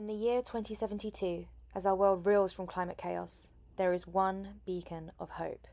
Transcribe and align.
In 0.00 0.06
the 0.06 0.14
year 0.14 0.40
2072, 0.40 1.44
as 1.74 1.84
our 1.84 1.94
world 1.94 2.24
reels 2.24 2.54
from 2.54 2.66
climate 2.66 2.96
chaos, 2.96 3.52
there 3.76 3.92
is 3.92 4.06
one 4.06 4.60
beacon 4.64 5.12
of 5.18 5.32
hope 5.32 5.66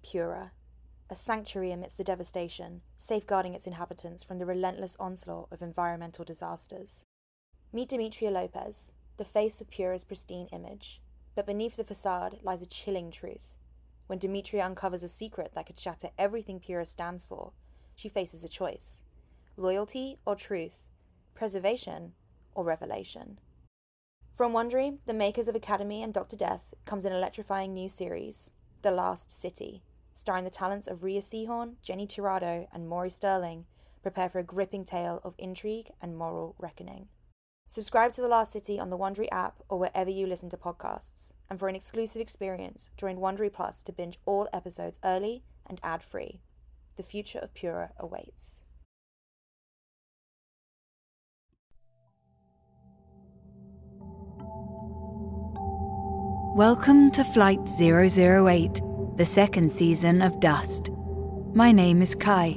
Pura, 0.00 0.52
a 1.10 1.16
sanctuary 1.16 1.72
amidst 1.72 1.98
the 1.98 2.04
devastation, 2.04 2.82
safeguarding 2.96 3.52
its 3.52 3.66
inhabitants 3.66 4.22
from 4.22 4.38
the 4.38 4.46
relentless 4.46 4.96
onslaught 5.00 5.48
of 5.50 5.60
environmental 5.60 6.24
disasters. 6.24 7.04
Meet 7.72 7.88
Demetria 7.88 8.30
Lopez, 8.30 8.92
the 9.16 9.24
face 9.24 9.60
of 9.60 9.70
Pura's 9.70 10.04
pristine 10.04 10.46
image. 10.52 11.00
But 11.34 11.44
beneath 11.44 11.74
the 11.74 11.82
facade 11.82 12.38
lies 12.44 12.62
a 12.62 12.66
chilling 12.66 13.10
truth. 13.10 13.56
When 14.06 14.20
Demetria 14.20 14.64
uncovers 14.64 15.02
a 15.02 15.08
secret 15.08 15.50
that 15.56 15.66
could 15.66 15.80
shatter 15.80 16.10
everything 16.16 16.60
Pura 16.60 16.86
stands 16.86 17.24
for, 17.24 17.50
she 17.96 18.08
faces 18.08 18.44
a 18.44 18.48
choice 18.48 19.02
loyalty 19.56 20.20
or 20.24 20.36
truth, 20.36 20.90
preservation 21.34 22.12
or 22.54 22.62
revelation. 22.62 23.40
From 24.36 24.52
Wondery, 24.52 24.98
the 25.06 25.14
makers 25.14 25.46
of 25.46 25.54
Academy 25.54 26.02
and 26.02 26.12
Dr. 26.12 26.34
Death, 26.34 26.74
comes 26.84 27.04
an 27.04 27.12
electrifying 27.12 27.72
new 27.72 27.88
series, 27.88 28.50
The 28.82 28.90
Last 28.90 29.30
City, 29.30 29.84
starring 30.12 30.42
the 30.42 30.50
talents 30.50 30.88
of 30.88 31.04
Rhea 31.04 31.20
Seehorn, 31.20 31.76
Jenny 31.82 32.04
Tirado, 32.04 32.66
and 32.72 32.88
Maury 32.88 33.10
Sterling. 33.10 33.66
Prepare 34.02 34.28
for 34.28 34.40
a 34.40 34.42
gripping 34.42 34.84
tale 34.84 35.20
of 35.22 35.36
intrigue 35.38 35.90
and 36.02 36.16
moral 36.16 36.56
reckoning. 36.58 37.06
Subscribe 37.68 38.10
to 38.14 38.22
The 38.22 38.28
Last 38.28 38.50
City 38.50 38.80
on 38.80 38.90
the 38.90 38.98
Wondery 38.98 39.28
app 39.30 39.62
or 39.68 39.78
wherever 39.78 40.10
you 40.10 40.26
listen 40.26 40.50
to 40.50 40.56
podcasts. 40.56 41.32
And 41.48 41.60
for 41.60 41.68
an 41.68 41.76
exclusive 41.76 42.20
experience, 42.20 42.90
join 42.96 43.18
Wondery 43.18 43.52
Plus 43.52 43.84
to 43.84 43.92
binge 43.92 44.18
all 44.26 44.48
episodes 44.52 44.98
early 45.04 45.44
and 45.64 45.78
ad-free. 45.84 46.40
The 46.96 47.04
future 47.04 47.38
of 47.38 47.54
Pura 47.54 47.92
awaits. 48.00 48.63
Welcome 56.54 57.10
to 57.10 57.24
Flight 57.24 57.68
008, 57.80 58.80
the 59.16 59.26
second 59.26 59.72
season 59.72 60.22
of 60.22 60.38
Dust. 60.38 60.92
My 61.52 61.72
name 61.72 62.00
is 62.00 62.14
Kai. 62.14 62.56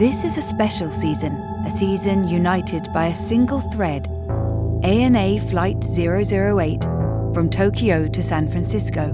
This 0.00 0.24
is 0.24 0.36
a 0.36 0.42
special 0.42 0.90
season, 0.90 1.36
a 1.64 1.70
season 1.70 2.26
united 2.26 2.92
by 2.92 3.06
a 3.06 3.14
single 3.14 3.60
thread. 3.70 4.08
ANA 4.82 5.38
Flight 5.42 5.84
008 5.96 6.82
from 7.32 7.50
Tokyo 7.50 8.08
to 8.08 8.20
San 8.20 8.50
Francisco. 8.50 9.12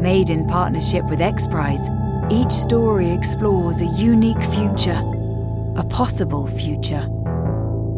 Made 0.00 0.30
in 0.30 0.44
partnership 0.48 1.04
with 1.08 1.20
X 1.20 1.46
Prize, 1.46 1.88
each 2.32 2.50
story 2.50 3.12
explores 3.12 3.80
a 3.80 3.94
unique 3.94 4.42
future, 4.46 5.00
a 5.76 5.84
possible 5.88 6.48
future. 6.48 7.08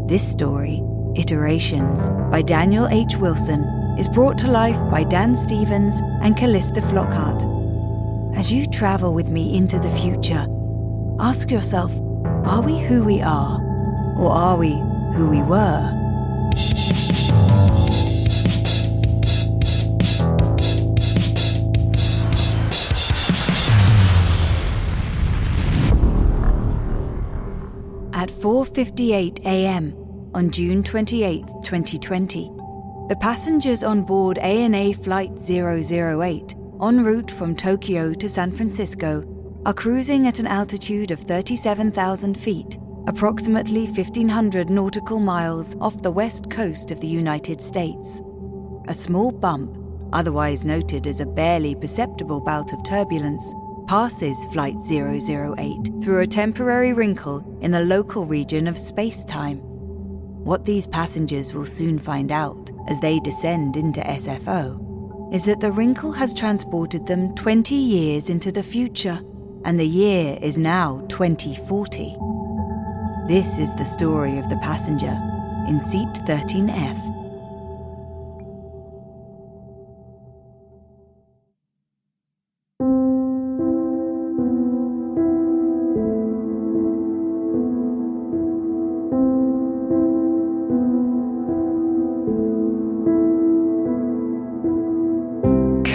This 0.09 0.31
story, 0.31 0.83
Iterations, 1.17 2.11
by 2.31 2.43
Daniel 2.43 2.87
H. 2.89 3.17
Wilson, 3.17 3.82
is 3.99 4.09
brought 4.09 4.39
to 4.39 4.51
life 4.51 4.79
by 4.91 5.05
Dan 5.05 5.37
Stevens 5.37 6.01
and 6.23 6.37
Calista 6.37 6.81
Flockhart. 6.81 7.45
As 8.37 8.51
you 8.51 8.67
travel 8.67 9.13
with 9.15 9.29
me 9.29 9.57
into 9.57 9.79
the 9.79 9.91
future, 9.91 10.47
ask 11.21 11.51
yourself 11.51 11.93
are 12.45 12.63
we 12.63 12.79
who 12.79 13.05
we 13.05 13.21
are, 13.21 13.61
or 14.19 14.31
are 14.31 14.57
we 14.57 14.73
who 15.15 15.29
we 15.29 15.43
were? 15.43 15.99
At 28.15 28.31
4:58 28.31 29.45
a.m. 29.45 29.95
on 30.35 30.51
June 30.51 30.83
28, 30.83 31.45
2020, 31.63 32.62
the 33.13 33.17
passengers 33.17 33.85
on 33.85 34.03
board 34.03 34.39
ANA 34.39 34.95
Flight 34.95 35.33
008, 35.47 36.55
en 36.81 37.05
route 37.05 37.31
from 37.31 37.55
Tokyo 37.55 38.15
to 38.15 38.27
San 38.27 38.51
Francisco, 38.51 39.23
are 39.67 39.75
cruising 39.75 40.27
at 40.27 40.39
an 40.39 40.47
altitude 40.47 41.11
of 41.11 41.21
37,000 41.21 42.41
feet, 42.41 42.79
approximately 43.07 43.85
1,500 43.85 44.71
nautical 44.71 45.21
miles 45.21 45.77
off 45.79 46.01
the 46.01 46.11
west 46.11 46.49
coast 46.49 46.91
of 46.91 47.03
the 47.03 47.07
United 47.07 47.61
States. 47.61 48.23
A 48.89 48.95
small 48.95 49.31
bump, 49.31 49.77
otherwise 50.15 50.65
noted 50.65 51.07
as 51.07 51.21
a 51.21 51.27
barely 51.27 51.75
perceptible 51.75 52.41
bout 52.41 52.73
of 52.73 52.83
turbulence, 52.83 53.53
passes 53.89 54.47
Flight 54.47 54.77
008 54.91 56.03
through 56.03 56.21
a 56.21 56.27
temporary 56.27 56.95
wrinkle 56.95 57.59
in 57.61 57.73
the 57.73 57.85
local 57.85 58.25
region 58.25 58.67
of 58.67 58.79
space 58.79 59.23
time. 59.27 59.72
What 60.45 60.65
these 60.65 60.89
passengers 60.89 61.55
will 61.55 61.67
soon 61.67 62.01
find 62.01 62.33
out 62.33 62.73
as 62.89 62.99
they 62.99 63.21
descend 63.21 63.77
into 63.77 64.01
SFO 64.01 65.33
is 65.33 65.45
that 65.45 65.61
the 65.61 65.71
wrinkle 65.71 66.11
has 66.11 66.35
transported 66.35 67.07
them 67.07 67.35
20 67.37 67.75
years 67.77 68.29
into 68.29 68.51
the 68.51 68.63
future, 68.63 69.21
and 69.65 69.79
the 69.79 69.87
year 69.87 70.37
is 70.43 70.59
now 70.59 71.07
2040. 71.09 72.17
This 73.29 73.59
is 73.61 73.73
the 73.77 73.85
story 73.85 74.37
of 74.37 74.51
the 74.51 74.59
passenger 74.59 75.17
in 75.69 75.79
seat 75.79 76.13
13F. 76.27 77.12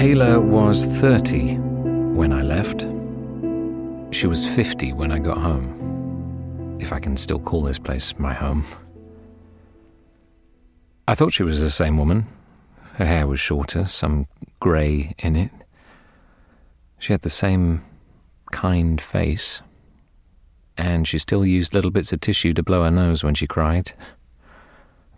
Kayla 0.08 0.42
was 0.42 0.86
30 0.86 1.56
when 2.16 2.32
I 2.32 2.42
left. 2.42 2.84
She 4.16 4.26
was 4.26 4.46
50 4.56 4.94
when 4.94 5.12
I 5.12 5.20
got 5.20 5.38
home. 5.38 6.78
If 6.80 6.94
I 6.94 7.00
can 7.02 7.18
still 7.18 7.40
call 7.40 7.64
this 7.64 7.78
place 7.78 8.18
my 8.18 8.34
home. 8.34 8.64
I 11.10 11.14
thought 11.14 11.34
she 11.34 11.44
was 11.44 11.60
the 11.60 11.70
same 11.70 11.98
woman. 11.98 12.26
Her 12.94 13.06
hair 13.06 13.28
was 13.28 13.42
shorter, 13.42 13.86
some 13.86 14.28
grey 14.62 15.14
in 15.18 15.36
it. 15.36 15.52
She 17.00 17.12
had 17.12 17.24
the 17.24 17.30
same 17.30 17.82
kind 18.54 19.02
face. 19.02 19.62
And 20.78 21.06
she 21.06 21.20
still 21.20 21.46
used 21.46 21.74
little 21.74 21.92
bits 21.92 22.14
of 22.14 22.22
tissue 22.22 22.54
to 22.54 22.64
blow 22.64 22.86
her 22.86 22.92
nose 22.92 23.26
when 23.26 23.36
she 23.36 23.46
cried. 23.46 23.92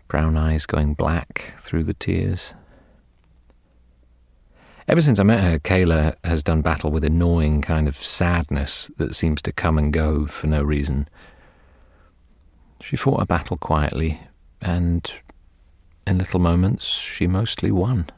Brown 0.08 0.36
eyes 0.36 0.66
going 0.66 0.94
black 0.94 1.54
through 1.62 1.84
the 1.84 1.94
tears. 1.94 2.54
Ever 4.90 5.00
since 5.00 5.20
I 5.20 5.22
met 5.22 5.44
her, 5.44 5.60
Kayla 5.60 6.16
has 6.24 6.42
done 6.42 6.62
battle 6.62 6.90
with 6.90 7.04
a 7.04 7.10
gnawing 7.10 7.62
kind 7.62 7.86
of 7.86 7.96
sadness 7.96 8.90
that 8.96 9.14
seems 9.14 9.40
to 9.42 9.52
come 9.52 9.78
and 9.78 9.92
go 9.92 10.26
for 10.26 10.48
no 10.48 10.64
reason. 10.64 11.08
She 12.80 12.96
fought 12.96 13.22
a 13.22 13.24
battle 13.24 13.56
quietly, 13.56 14.20
and 14.60 15.08
in 16.08 16.18
little 16.18 16.40
moments, 16.40 16.86
she 16.86 17.28
mostly 17.28 17.70
won. 17.70 18.10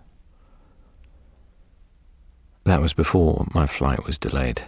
That 2.64 2.80
was 2.80 2.94
before 2.94 3.46
my 3.52 3.66
flight 3.66 4.06
was 4.06 4.16
delayed. 4.16 4.62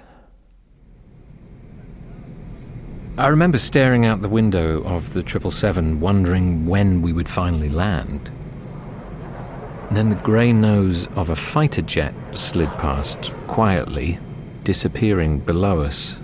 I 3.17 3.29
remember 3.29 3.57
staring 3.57 4.05
out 4.05 4.21
the 4.21 4.29
window 4.29 4.83
of 4.83 5.15
the 5.15 5.21
777, 5.21 6.01
wondering 6.01 6.67
when 6.67 7.01
we 7.01 7.15
would 7.15 7.31
finally 7.31 7.71
land. 7.71 8.31
Then 9.95 10.09
the 10.09 10.17
grey 10.17 10.53
nose 10.53 11.07
of 11.15 11.31
a 11.31 11.37
fighter 11.37 11.81
jet 11.81 12.15
slid 12.35 12.69
past, 12.79 13.31
quietly, 13.47 14.19
disappearing 14.65 15.39
below 15.39 15.83
us. 15.83 16.17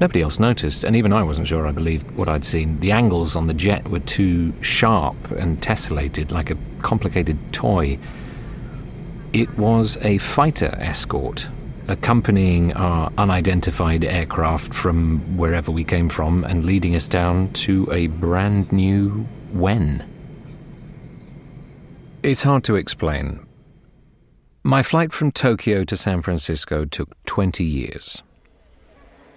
Nobody 0.00 0.22
else 0.22 0.38
noticed, 0.38 0.84
and 0.84 0.94
even 0.94 1.12
I 1.12 1.24
wasn't 1.24 1.48
sure 1.48 1.66
I 1.66 1.72
believed 1.72 2.08
what 2.12 2.28
I'd 2.28 2.44
seen. 2.44 2.78
The 2.78 2.92
angles 2.92 3.34
on 3.34 3.48
the 3.48 3.52
jet 3.52 3.88
were 3.88 3.98
too 3.98 4.52
sharp 4.62 5.32
and 5.32 5.60
tessellated, 5.60 6.30
like 6.30 6.52
a 6.52 6.56
complicated 6.82 7.36
toy. 7.52 7.98
It 9.32 9.58
was 9.58 9.98
a 10.02 10.18
fighter 10.18 10.72
escort, 10.78 11.48
accompanying 11.88 12.72
our 12.74 13.10
unidentified 13.18 14.04
aircraft 14.04 14.72
from 14.72 15.36
wherever 15.36 15.72
we 15.72 15.82
came 15.82 16.08
from 16.08 16.44
and 16.44 16.64
leading 16.64 16.94
us 16.94 17.08
down 17.08 17.48
to 17.54 17.88
a 17.90 18.06
brand 18.06 18.70
new 18.70 19.26
when. 19.52 20.04
It's 22.26 22.42
hard 22.42 22.64
to 22.64 22.74
explain. 22.74 23.46
My 24.64 24.82
flight 24.82 25.12
from 25.12 25.30
Tokyo 25.30 25.84
to 25.84 25.96
San 25.96 26.22
Francisco 26.22 26.84
took 26.84 27.10
20 27.26 27.62
years. 27.62 28.24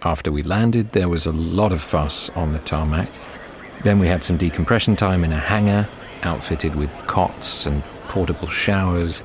After 0.01 0.31
we 0.31 0.41
landed, 0.41 0.93
there 0.93 1.07
was 1.07 1.27
a 1.27 1.31
lot 1.31 1.71
of 1.71 1.83
fuss 1.83 2.31
on 2.31 2.51
the 2.51 2.57
tarmac. 2.57 3.07
Then 3.83 3.99
we 3.99 4.07
had 4.07 4.23
some 4.23 4.37
decompression 4.37 4.95
time 4.95 5.23
in 5.23 5.31
a 5.31 5.37
hangar, 5.37 5.87
outfitted 6.23 6.73
with 6.73 6.97
cots 7.05 7.67
and 7.67 7.83
portable 8.07 8.47
showers. 8.47 9.21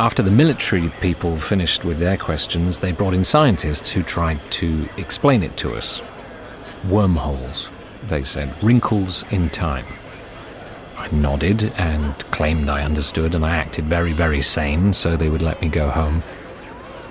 After 0.00 0.20
the 0.20 0.32
military 0.32 0.88
people 1.00 1.36
finished 1.36 1.84
with 1.84 2.00
their 2.00 2.16
questions, 2.16 2.80
they 2.80 2.90
brought 2.90 3.14
in 3.14 3.22
scientists 3.22 3.92
who 3.92 4.02
tried 4.02 4.40
to 4.58 4.88
explain 4.96 5.44
it 5.44 5.56
to 5.58 5.76
us. 5.76 6.02
Wormholes, 6.88 7.70
they 8.08 8.24
said, 8.24 8.60
wrinkles 8.60 9.24
in 9.30 9.50
time. 9.50 9.86
I 10.96 11.08
nodded 11.10 11.72
and 11.76 12.16
claimed 12.30 12.68
I 12.68 12.82
understood, 12.82 13.34
and 13.34 13.44
I 13.44 13.56
acted 13.56 13.84
very, 13.86 14.12
very 14.12 14.42
sane, 14.42 14.92
so 14.92 15.16
they 15.16 15.28
would 15.28 15.42
let 15.42 15.60
me 15.60 15.68
go 15.68 15.90
home. 15.90 16.22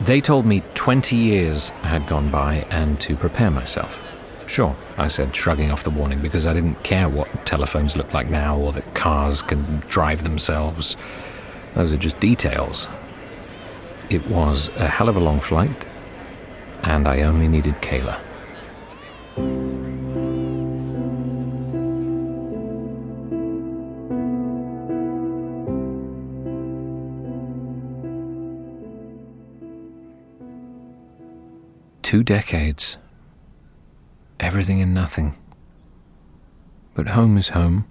They 0.02 0.22
told 0.22 0.46
me 0.46 0.64
20 0.74 1.16
years 1.16 1.70
had 1.82 2.08
gone 2.08 2.30
by 2.30 2.66
and 2.70 3.00
to 3.02 3.16
prepare 3.16 3.52
myself. 3.52 4.00
Sure, 4.48 4.76
I 4.98 5.08
said, 5.08 5.36
shrugging 5.36 5.72
off 5.72 5.84
the 5.84 5.90
warning 5.90 6.22
because 6.22 6.46
I 6.46 6.54
didn't 6.54 6.84
care 6.84 7.08
what 7.08 7.46
telephones 7.46 7.96
look 7.96 8.14
like 8.14 8.30
now 8.30 8.58
or 8.58 8.72
that 8.74 8.94
cars 8.94 9.42
can 9.42 9.80
drive 9.88 10.24
themselves. 10.24 10.98
Those 11.76 11.94
are 11.94 11.98
just 11.98 12.20
details. 12.20 12.88
It 14.10 14.28
was 14.28 14.70
a 14.78 14.88
hell 14.88 15.10
of 15.10 15.16
a 15.16 15.22
long 15.22 15.40
flight, 15.40 15.86
and 16.84 17.08
I 17.08 17.22
only 17.22 17.48
needed 17.48 17.76
Kayla. 17.76 18.20
Two 32.04 32.22
decades. 32.22 32.98
Everything 34.40 34.82
and 34.82 34.94
nothing. 34.94 35.36
But 36.94 37.08
home 37.10 37.38
is 37.38 37.50
home. 37.50 37.88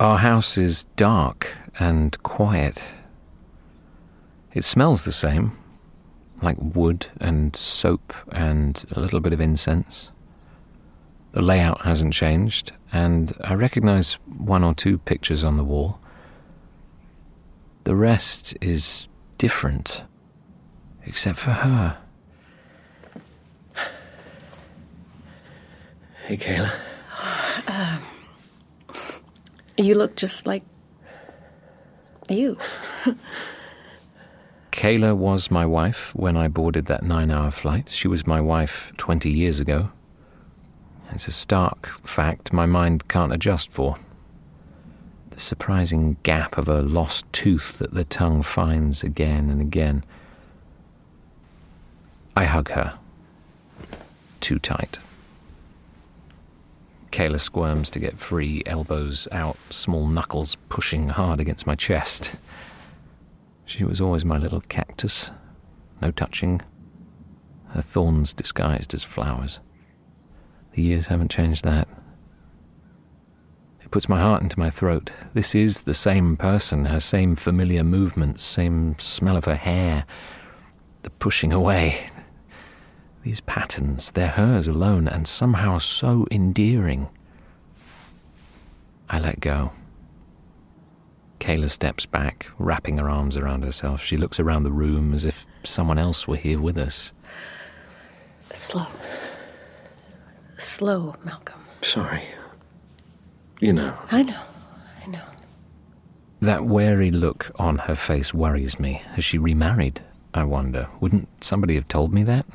Our 0.00 0.18
house 0.18 0.56
is 0.56 0.84
dark 0.96 1.54
and 1.78 2.20
quiet. 2.22 2.88
It 4.54 4.64
smells 4.64 5.02
the 5.02 5.12
same, 5.12 5.58
like 6.40 6.56
wood 6.58 7.08
and 7.20 7.54
soap 7.56 8.14
and 8.30 8.82
a 8.92 9.00
little 9.00 9.20
bit 9.20 9.32
of 9.32 9.40
incense. 9.40 10.10
The 11.32 11.42
layout 11.42 11.82
hasn't 11.82 12.14
changed, 12.14 12.72
and 12.92 13.32
I 13.42 13.54
recognize 13.54 14.14
one 14.26 14.62
or 14.62 14.74
two 14.74 14.98
pictures 14.98 15.44
on 15.44 15.56
the 15.56 15.64
wall. 15.64 16.00
The 17.84 17.96
rest 17.96 18.56
is 18.60 19.08
different, 19.38 20.04
except 21.04 21.38
for 21.38 21.50
her. 21.50 21.98
Hey, 26.26 26.36
Kayla. 26.36 26.70
You 29.78 29.94
look 29.94 30.16
just 30.16 30.46
like 30.46 30.62
you. 32.28 32.58
Kayla 34.70 35.16
was 35.16 35.50
my 35.50 35.64
wife 35.64 36.14
when 36.14 36.36
I 36.36 36.48
boarded 36.48 36.86
that 36.86 37.02
nine 37.02 37.30
hour 37.30 37.50
flight. 37.50 37.88
She 37.88 38.06
was 38.06 38.26
my 38.26 38.40
wife 38.40 38.92
20 38.98 39.30
years 39.30 39.60
ago. 39.60 39.90
It's 41.10 41.26
a 41.26 41.32
stark 41.32 41.86
fact 42.06 42.52
my 42.52 42.66
mind 42.66 43.08
can't 43.08 43.32
adjust 43.32 43.72
for. 43.72 43.96
The 45.30 45.40
surprising 45.40 46.18
gap 46.22 46.58
of 46.58 46.68
a 46.68 46.82
lost 46.82 47.30
tooth 47.32 47.78
that 47.78 47.94
the 47.94 48.04
tongue 48.04 48.42
finds 48.42 49.02
again 49.02 49.50
and 49.50 49.60
again. 49.60 50.04
I 52.36 52.44
hug 52.44 52.68
her. 52.70 52.98
Too 54.40 54.58
tight. 54.58 54.98
Kayla 57.12 57.38
squirms 57.38 57.90
to 57.90 57.98
get 57.98 58.18
free, 58.18 58.62
elbows 58.64 59.28
out, 59.30 59.58
small 59.68 60.06
knuckles 60.06 60.56
pushing 60.70 61.10
hard 61.10 61.40
against 61.40 61.66
my 61.66 61.74
chest. 61.74 62.36
She 63.66 63.84
was 63.84 64.00
always 64.00 64.24
my 64.24 64.38
little 64.38 64.62
cactus. 64.62 65.30
No 66.00 66.10
touching. 66.10 66.62
Her 67.68 67.82
thorns 67.82 68.34
disguised 68.34 68.94
as 68.94 69.04
flowers. 69.04 69.60
The 70.72 70.82
years 70.82 71.08
haven't 71.08 71.30
changed 71.30 71.64
that. 71.64 71.86
It 73.82 73.90
puts 73.90 74.08
my 74.08 74.20
heart 74.20 74.42
into 74.42 74.58
my 74.58 74.70
throat. 74.70 75.10
This 75.34 75.54
is 75.54 75.82
the 75.82 75.94
same 75.94 76.36
person, 76.38 76.86
her 76.86 77.00
same 77.00 77.36
familiar 77.36 77.84
movements, 77.84 78.42
same 78.42 78.98
smell 78.98 79.36
of 79.36 79.44
her 79.44 79.54
hair, 79.54 80.06
the 81.02 81.10
pushing 81.10 81.52
away, 81.52 82.10
these 83.22 83.40
patterns, 83.40 84.10
they're 84.10 84.28
hers 84.28 84.68
alone 84.68 85.08
and 85.08 85.26
somehow 85.26 85.78
so 85.78 86.26
endearing. 86.30 87.08
I 89.08 89.18
let 89.20 89.40
go. 89.40 89.72
Kayla 91.38 91.70
steps 91.70 92.06
back, 92.06 92.48
wrapping 92.58 92.98
her 92.98 93.10
arms 93.10 93.36
around 93.36 93.64
herself. 93.64 94.02
She 94.02 94.16
looks 94.16 94.38
around 94.38 94.62
the 94.62 94.72
room 94.72 95.12
as 95.12 95.24
if 95.24 95.46
someone 95.64 95.98
else 95.98 96.26
were 96.26 96.36
here 96.36 96.60
with 96.60 96.78
us. 96.78 97.12
Slow. 98.52 98.86
Slow, 100.56 101.14
Malcolm. 101.24 101.60
Sorry. 101.82 102.22
You 103.60 103.72
know. 103.72 103.96
I 104.10 104.22
know. 104.22 104.40
I 105.04 105.10
know. 105.10 105.24
That 106.40 106.64
wary 106.64 107.10
look 107.10 107.50
on 107.56 107.78
her 107.78 107.94
face 107.94 108.32
worries 108.32 108.78
me. 108.78 109.02
Has 109.14 109.24
she 109.24 109.38
remarried? 109.38 110.00
I 110.34 110.44
wonder. 110.44 110.88
Wouldn't 111.00 111.28
somebody 111.42 111.74
have 111.74 111.88
told 111.88 112.12
me 112.12 112.22
that? 112.24 112.46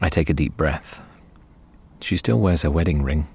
I 0.00 0.08
take 0.08 0.30
a 0.30 0.34
deep 0.34 0.56
breath. 0.56 1.02
She 2.00 2.16
still 2.16 2.40
wears 2.40 2.62
her 2.62 2.70
wedding 2.70 3.02
ring. 3.02 3.28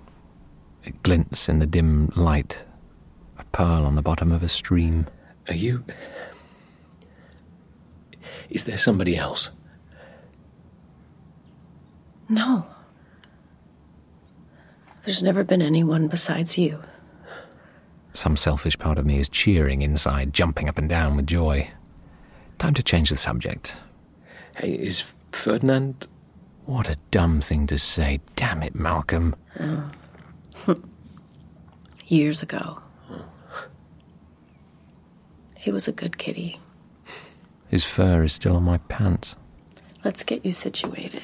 It 0.84 1.02
glints 1.04 1.50
in 1.50 1.60
the 1.60 1.66
dim 1.66 2.12
light, 2.16 2.64
a 3.38 3.44
pearl 3.46 3.86
on 3.86 3.96
the 3.96 4.02
bottom 4.02 4.32
of 4.32 4.44
a 4.44 4.50
stream. 4.50 5.08
Are 5.48 5.56
you. 5.56 5.84
Is 8.50 8.66
there 8.66 8.78
somebody 8.78 9.18
else? 9.18 9.52
No. 12.30 12.66
There's 15.04 15.24
never 15.24 15.44
been 15.44 15.62
anyone 15.62 16.08
besides 16.08 16.58
you. 16.58 16.82
Some 18.14 18.38
selfish 18.38 18.78
part 18.78 18.98
of 18.98 19.06
me 19.06 19.18
is 19.18 19.28
cheering 19.28 19.82
inside, 19.82 20.34
jumping 20.34 20.70
up 20.70 20.78
and 20.78 20.88
down 20.88 21.16
with 21.16 21.28
joy. 21.28 21.70
Time 22.58 22.74
to 22.76 22.84
change 22.84 23.10
the 23.10 23.18
subject. 23.18 23.78
Hey, 24.56 24.74
is 24.74 25.04
Ferdinand 25.32 26.08
what 26.66 26.90
a 26.90 26.98
dumb 27.12 27.42
thing 27.42 27.68
to 27.68 27.78
say. 27.78 28.20
Damn 28.36 28.64
it, 28.64 28.76
Malcolm. 28.76 29.36
Years 32.06 32.42
ago. 32.44 32.80
He 35.58 35.72
was 35.72 35.88
a 35.88 35.94
good 35.94 36.18
kitty. 36.18 36.60
His 37.70 37.84
fur 37.86 38.24
is 38.24 38.34
still 38.34 38.56
on 38.56 38.64
my 38.64 38.78
pants. 38.78 39.36
Let's 40.04 40.24
get 40.24 40.46
you 40.46 40.52
situated. 40.52 41.24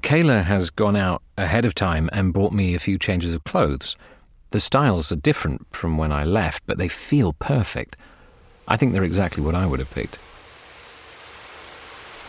Kayla 0.00 0.42
has 0.44 0.70
gone 0.70 0.96
out 0.96 1.22
ahead 1.38 1.64
of 1.64 1.74
time 1.74 2.10
and 2.12 2.32
brought 2.32 2.52
me 2.52 2.74
a 2.74 2.78
few 2.78 2.98
changes 2.98 3.34
of 3.34 3.44
clothes. 3.44 3.96
The 4.50 4.60
styles 4.60 5.12
are 5.12 5.16
different 5.16 5.66
from 5.74 5.96
when 5.96 6.12
I 6.12 6.24
left, 6.24 6.64
but 6.66 6.76
they 6.76 6.88
feel 6.88 7.32
perfect. 7.34 7.96
I 8.66 8.76
think 8.76 8.92
they're 8.92 9.04
exactly 9.04 9.42
what 9.42 9.54
I 9.54 9.64
would 9.64 9.78
have 9.78 9.90
picked. 9.90 10.18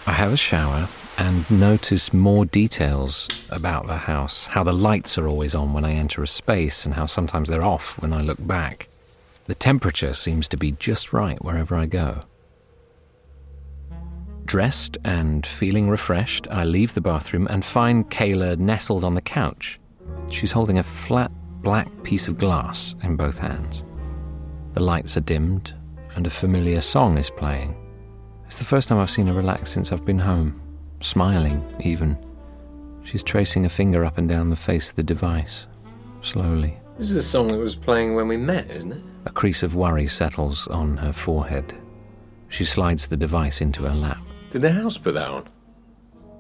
I 0.06 0.12
have 0.12 0.34
a 0.34 0.38
shower 0.38 0.90
and 1.18 1.50
notice 1.50 2.12
more 2.12 2.46
details 2.46 3.48
about 3.50 3.88
the 3.88 3.96
house 3.96 4.48
how 4.48 4.64
the 4.64 4.74
lights 4.74 5.18
are 5.18 5.30
always 5.30 5.56
on 5.56 5.72
when 5.72 5.86
I 5.86 5.94
enter 5.94 6.22
a 6.22 6.28
space, 6.28 6.86
and 6.86 6.94
how 6.94 7.06
sometimes 7.06 7.48
they're 7.48 7.64
off 7.64 8.02
when 8.02 8.12
I 8.12 8.22
look 8.22 8.46
back. 8.46 8.90
The 9.48 9.56
temperature 9.56 10.14
seems 10.14 10.50
to 10.50 10.58
be 10.58 10.72
just 10.74 11.14
right 11.14 11.42
wherever 11.44 11.76
I 11.76 11.86
go. 11.86 12.22
Dressed 14.44 14.98
and 15.06 15.46
feeling 15.46 15.90
refreshed, 15.90 16.48
I 16.52 16.66
leave 16.66 16.94
the 16.94 17.02
bathroom 17.02 17.48
and 17.50 17.64
find 17.64 18.10
Kayla 18.10 18.58
nestled 18.58 19.06
on 19.06 19.16
the 19.16 19.22
couch. 19.22 19.80
She's 20.30 20.52
holding 20.52 20.80
a 20.80 20.84
flat 20.84 21.32
black 21.62 21.88
piece 22.04 22.28
of 22.28 22.38
glass 22.38 22.94
in 23.04 23.16
both 23.16 23.38
hands. 23.38 23.86
The 24.74 24.82
lights 24.82 25.16
are 25.16 25.22
dimmed, 25.22 25.74
and 26.16 26.28
a 26.28 26.30
familiar 26.30 26.82
song 26.82 27.18
is 27.18 27.30
playing. 27.30 27.78
It's 28.54 28.60
the 28.60 28.66
first 28.66 28.88
time 28.88 29.00
I've 29.00 29.10
seen 29.10 29.26
her 29.26 29.34
relax 29.34 29.72
since 29.72 29.92
I've 29.92 30.06
been 30.06 30.20
home, 30.20 30.62
smiling 31.02 31.66
even. 31.80 32.16
She's 33.04 33.24
tracing 33.24 33.66
a 33.66 33.70
finger 33.70 34.06
up 34.06 34.20
and 34.20 34.30
down 34.30 34.52
the 34.52 34.56
face 34.56 34.92
of 34.92 34.96
the 34.96 35.02
device, 35.02 35.66
slowly. 36.22 36.78
This 37.00 37.10
is 37.10 37.16
the 37.16 37.24
song 37.24 37.48
that 37.48 37.58
was 37.58 37.76
playing 37.76 38.14
when 38.14 38.28
we 38.28 38.38
met, 38.38 38.70
isn't 38.70 38.92
it? 38.92 39.04
A 39.26 39.32
crease 39.32 39.64
of 39.64 39.74
worry 39.74 40.06
settles 40.06 40.68
on 40.68 40.98
her 40.98 41.12
forehead. 41.12 41.74
She 42.50 42.64
slides 42.64 43.08
the 43.08 43.18
device 43.18 43.60
into 43.60 43.86
her 43.86 43.96
lap. 43.96 44.22
Did 44.52 44.62
the 44.62 44.72
house 44.72 45.00
put 45.00 45.16
that 45.16 45.30
on? 45.30 45.48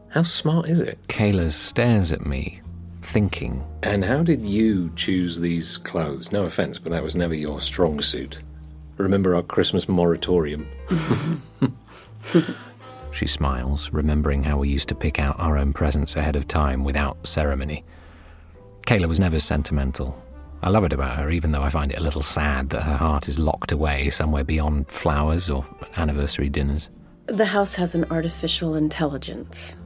How 0.09 0.21
smart 0.21 0.69
is 0.69 0.81
it? 0.81 0.99
Kayla 1.07 1.49
stares 1.49 2.11
at 2.11 2.27
me, 2.27 2.61
thinking. 3.01 3.63
And 3.81 4.05
how 4.05 4.21
did 4.21 4.45
you 4.45 4.91
choose 4.95 5.39
these 5.39 5.77
clothes? 5.77 6.31
No 6.31 6.43
offense, 6.43 6.77
but 6.77 6.91
that 6.91 7.01
was 7.01 7.15
never 7.15 7.33
your 7.33 7.59
strong 7.59 8.01
suit. 8.01 8.37
Remember 8.97 9.35
our 9.35 9.41
Christmas 9.41 9.89
moratorium? 9.89 10.67
She 13.13 13.27
smiles, 13.27 13.93
remembering 13.93 14.43
how 14.43 14.57
we 14.57 14.69
used 14.69 14.89
to 14.89 14.95
pick 14.95 15.19
out 15.19 15.35
our 15.37 15.55
own 15.55 15.71
presents 15.71 16.15
ahead 16.15 16.35
of 16.35 16.47
time 16.47 16.83
without 16.83 17.27
ceremony. 17.27 17.85
Kayla 18.87 19.07
was 19.07 19.19
never 19.19 19.39
sentimental. 19.39 20.19
I 20.63 20.69
love 20.69 20.83
it 20.83 20.93
about 20.93 21.17
her, 21.17 21.29
even 21.29 21.51
though 21.51 21.61
I 21.61 21.69
find 21.69 21.91
it 21.91 21.99
a 21.99 22.03
little 22.03 22.23
sad 22.23 22.69
that 22.69 22.81
her 22.81 22.97
heart 22.97 23.27
is 23.27 23.37
locked 23.37 23.71
away 23.71 24.09
somewhere 24.09 24.43
beyond 24.43 24.87
flowers 24.87 25.49
or 25.49 25.63
anniversary 25.95 26.49
dinners. 26.49 26.89
The 27.27 27.45
house 27.45 27.75
has 27.75 27.93
an 27.93 28.05
artificial 28.05 28.75
intelligence. 28.75 29.77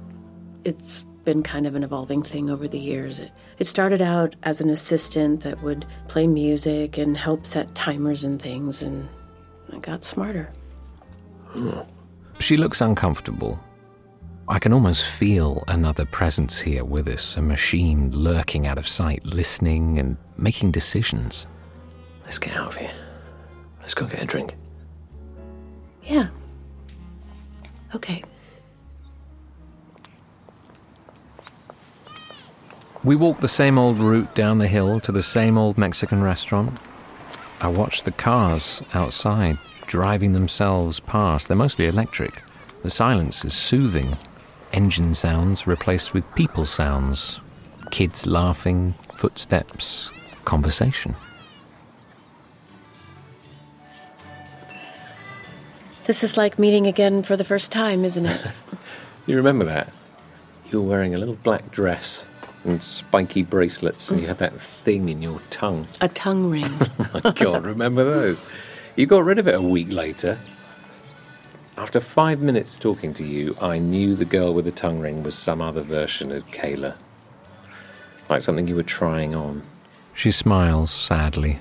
It's 0.63 1.03
been 1.25 1.44
kind 1.44 1.67
of 1.67 1.75
an 1.75 1.84
evolving 1.84 2.24
thing 2.24 2.50
over 2.50 2.67
the 2.67 2.79
years. 2.79 3.20
It, 3.20 3.32
it 3.60 3.67
started 3.67 4.01
out 4.01 4.38
as 4.44 4.62
an 4.62 4.70
assistant 4.70 5.41
that 5.41 5.62
would 5.62 5.86
play 6.08 6.27
music 6.27 6.98
and 6.98 7.17
help 7.17 7.46
set 7.46 7.75
timers 7.75 8.24
and 8.24 8.41
things, 8.41 8.84
and 8.84 9.10
it 9.74 9.82
got 9.82 10.06
smarter. 10.06 10.50
Hmm. 11.48 11.82
She 12.39 12.56
looks 12.56 12.82
uncomfortable. 12.82 13.60
I 14.48 14.60
can 14.60 14.72
almost 14.72 15.06
feel 15.06 15.63
another 15.67 16.06
presence 16.06 16.60
here 16.60 16.86
with 16.86 17.08
us, 17.08 17.36
a 17.36 17.41
machine 17.41 18.12
lurking 18.12 18.65
out 18.67 18.77
of 18.77 18.88
sight, 18.88 19.25
listening 19.25 20.00
and 20.00 20.15
making 20.38 20.72
decisions. 20.72 21.48
Let's 22.24 22.39
get 22.39 22.56
out 22.56 22.70
of 22.70 22.77
here. 22.77 22.91
Let's 23.82 23.94
go 23.94 24.06
get 24.06 24.22
a 24.22 24.25
drink. 24.25 24.56
Yeah. 26.03 26.27
Okay. 27.96 28.24
We 33.03 33.15
walk 33.15 33.39
the 33.39 33.48
same 33.48 33.77
old 33.77 33.98
route 33.98 34.34
down 34.36 34.58
the 34.58 34.67
hill 34.67 35.00
to 35.01 35.12
the 35.12 35.24
same 35.24 35.58
old 35.58 35.77
Mexican 35.77 36.22
restaurant. 36.22 36.77
I 37.60 37.67
watch 37.67 38.03
the 38.03 38.12
cars 38.12 38.82
outside 38.94 39.58
driving 39.88 40.34
themselves 40.34 41.00
past. 41.00 41.48
They're 41.48 41.58
mostly 41.58 41.88
electric. 41.88 42.44
The 42.84 42.89
silence 42.89 43.44
is 43.44 43.53
soothing. 43.53 44.17
Engine 44.74 45.13
sounds 45.13 45.65
replaced 45.65 46.13
with 46.13 46.24
people 46.36 46.65
sounds. 46.65 47.39
Kids 47.89 48.27
laughing, 48.27 48.94
footsteps, 49.15 50.12
conversation. 50.46 51.15
This 56.06 56.24
is 56.24 56.38
like 56.38 56.58
meeting 56.58 56.88
again 56.88 57.24
for 57.24 57.36
the 57.36 57.44
first 57.44 57.72
time, 57.72 58.06
isn't 58.06 58.25
it? 58.25 58.41
You 59.25 59.36
remember 59.36 59.65
that? 59.65 59.91
You 60.72 60.82
were 60.82 60.88
wearing 60.88 61.13
a 61.13 61.17
little 61.17 61.36
black 61.44 61.70
dress 61.70 62.25
and 62.63 62.82
spiky 62.82 63.44
bracelets, 63.44 64.10
and 64.10 64.22
you 64.22 64.27
had 64.27 64.38
that 64.38 64.58
thing 64.58 65.10
in 65.10 65.22
your 65.22 65.41
tongue. 65.50 65.86
A 66.00 66.08
tongue 66.08 66.50
ring. 66.50 66.63
Oh 66.98 67.10
my 67.25 67.32
God, 67.34 67.65
remember 67.65 68.06
those? 68.06 68.41
You 68.98 69.06
got 69.06 69.25
rid 69.25 69.38
of 69.38 69.48
it 69.48 69.54
a 69.54 69.62
week 69.62 69.92
later. 69.92 70.39
After 71.77 72.00
five 72.00 72.39
minutes 72.39 72.77
talking 72.77 73.13
to 73.13 73.24
you, 73.24 73.56
I 73.62 73.77
knew 73.77 74.16
the 74.16 74.25
girl 74.25 74.56
with 74.56 74.66
the 74.66 74.72
tongue 74.72 75.00
ring 75.00 75.22
was 75.22 75.38
some 75.38 75.62
other 75.62 75.84
version 75.84 76.32
of 76.32 76.48
Kayla. 76.48 76.96
Like 78.27 78.42
something 78.42 78.68
you 78.68 78.75
were 78.75 78.82
trying 78.82 79.36
on. 79.36 79.62
She 80.16 80.32
smiles 80.32 80.89
sadly. 80.92 81.60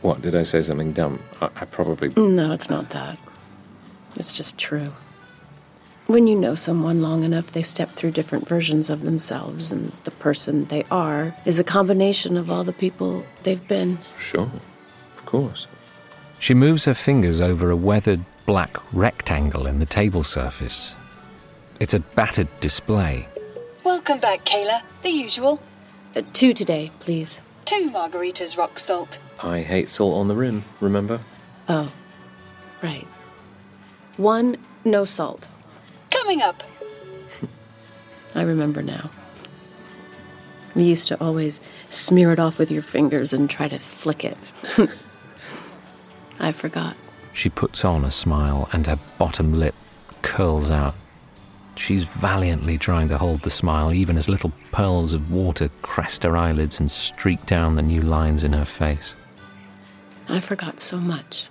What, 0.00 0.22
did 0.22 0.34
I 0.34 0.44
say 0.44 0.62
something 0.62 0.94
dumb? 0.94 1.20
I, 1.42 1.50
I 1.56 1.64
probably. 1.66 2.08
no, 2.16 2.52
it's 2.52 2.70
not 2.70 2.88
that. 2.88 3.18
It's 4.16 4.32
just 4.32 4.56
true. 4.56 4.94
When 6.06 6.26
you 6.26 6.36
know 6.36 6.54
someone 6.54 7.02
long 7.02 7.22
enough, 7.22 7.52
they 7.52 7.60
step 7.60 7.90
through 7.90 8.12
different 8.12 8.48
versions 8.48 8.88
of 8.88 9.02
themselves, 9.02 9.70
and 9.70 9.92
the 10.04 10.10
person 10.10 10.64
they 10.64 10.84
are 10.90 11.36
is 11.44 11.60
a 11.60 11.64
combination 11.64 12.38
of 12.38 12.50
all 12.50 12.64
the 12.64 12.72
people 12.72 13.26
they've 13.42 13.68
been. 13.68 13.98
Sure, 14.18 14.50
of 15.18 15.26
course. 15.26 15.66
She 16.40 16.54
moves 16.54 16.86
her 16.86 16.94
fingers 16.94 17.42
over 17.42 17.68
a 17.70 17.76
weathered 17.76 18.24
black 18.46 18.78
rectangle 18.94 19.66
in 19.66 19.78
the 19.78 19.84
table 19.84 20.22
surface. 20.22 20.94
It's 21.78 21.92
a 21.92 22.00
battered 22.00 22.48
display. 22.60 23.28
Welcome 23.84 24.20
back, 24.20 24.46
Kayla. 24.46 24.80
The 25.02 25.10
usual. 25.10 25.60
Uh, 26.16 26.22
two 26.32 26.54
today, 26.54 26.92
please. 27.00 27.42
Two 27.66 27.90
margaritas 27.90 28.56
rock 28.56 28.78
salt. 28.78 29.18
I 29.42 29.60
hate 29.60 29.90
salt 29.90 30.14
on 30.14 30.28
the 30.28 30.34
rim, 30.34 30.64
remember? 30.80 31.20
Oh, 31.68 31.92
right. 32.82 33.06
One, 34.16 34.56
no 34.82 35.04
salt. 35.04 35.46
Coming 36.10 36.40
up. 36.40 36.62
I 38.34 38.42
remember 38.42 38.80
now. 38.80 39.10
You 40.74 40.86
used 40.86 41.08
to 41.08 41.22
always 41.22 41.60
smear 41.90 42.32
it 42.32 42.40
off 42.40 42.58
with 42.58 42.70
your 42.70 42.82
fingers 42.82 43.34
and 43.34 43.50
try 43.50 43.68
to 43.68 43.78
flick 43.78 44.24
it. 44.24 44.38
I 46.40 46.52
forgot. 46.52 46.96
She 47.32 47.48
puts 47.48 47.84
on 47.84 48.04
a 48.04 48.10
smile 48.10 48.68
and 48.72 48.86
her 48.86 48.98
bottom 49.18 49.52
lip 49.52 49.74
curls 50.22 50.70
out. 50.70 50.94
She's 51.76 52.04
valiantly 52.04 52.76
trying 52.76 53.08
to 53.08 53.18
hold 53.18 53.42
the 53.42 53.50
smile, 53.50 53.92
even 53.92 54.16
as 54.16 54.28
little 54.28 54.52
pearls 54.72 55.14
of 55.14 55.32
water 55.32 55.70
crest 55.82 56.24
her 56.24 56.36
eyelids 56.36 56.80
and 56.80 56.90
streak 56.90 57.46
down 57.46 57.76
the 57.76 57.82
new 57.82 58.02
lines 58.02 58.44
in 58.44 58.52
her 58.52 58.64
face. 58.64 59.14
I 60.28 60.40
forgot 60.40 60.80
so 60.80 60.98
much. 60.98 61.48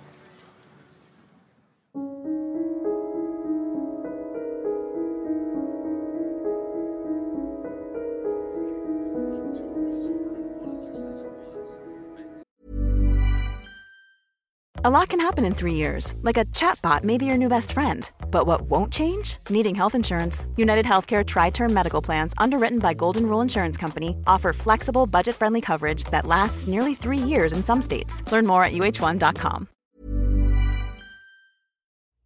A 14.82 14.88
lot 14.88 15.10
can 15.10 15.20
happen 15.20 15.44
in 15.44 15.54
three 15.54 15.74
years, 15.74 16.14
like 16.22 16.38
a 16.38 16.46
chatbot 16.56 17.04
may 17.04 17.18
be 17.18 17.26
your 17.26 17.36
new 17.36 17.48
best 17.48 17.72
friend. 17.72 18.10
But 18.30 18.46
what 18.46 18.62
won't 18.62 18.90
change? 18.90 19.36
Needing 19.50 19.74
health 19.74 19.94
insurance. 19.94 20.46
United 20.56 20.86
Healthcare 20.86 21.22
Tri 21.22 21.50
Term 21.50 21.70
Medical 21.74 22.00
Plans, 22.00 22.32
underwritten 22.38 22.78
by 22.78 22.94
Golden 22.94 23.26
Rule 23.26 23.42
Insurance 23.42 23.76
Company, 23.76 24.16
offer 24.26 24.54
flexible, 24.54 25.04
budget 25.06 25.36
friendly 25.36 25.60
coverage 25.60 26.04
that 26.04 26.24
lasts 26.24 26.66
nearly 26.66 26.94
three 26.94 27.18
years 27.18 27.52
in 27.52 27.62
some 27.62 27.82
states. 27.82 28.22
Learn 28.32 28.46
more 28.46 28.64
at 28.64 28.72
uh1.com. 28.72 29.68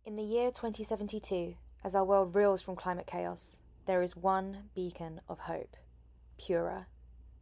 In 0.05 0.15
the 0.15 0.23
year 0.23 0.53
2072, 0.53 1.57
as 1.83 1.97
our 1.97 2.05
world 2.05 2.37
reels 2.37 2.63
from 2.63 2.77
climate 2.77 3.09
chaos, 3.09 3.63
there 3.87 4.01
is 4.01 4.15
one 4.15 4.71
beacon 4.77 5.21
of 5.29 5.41
hope 5.41 5.77
Pura, 6.39 6.87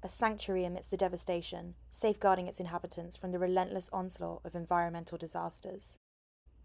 a 0.04 0.08
sanctuary 0.08 0.64
amidst 0.64 0.90
the 0.90 0.96
devastation, 0.96 1.74
safeguarding 1.90 2.48
its 2.48 2.58
inhabitants 2.58 3.16
from 3.16 3.30
the 3.30 3.38
relentless 3.38 3.88
onslaught 3.92 4.40
of 4.44 4.56
environmental 4.56 5.16
disasters. 5.16 5.98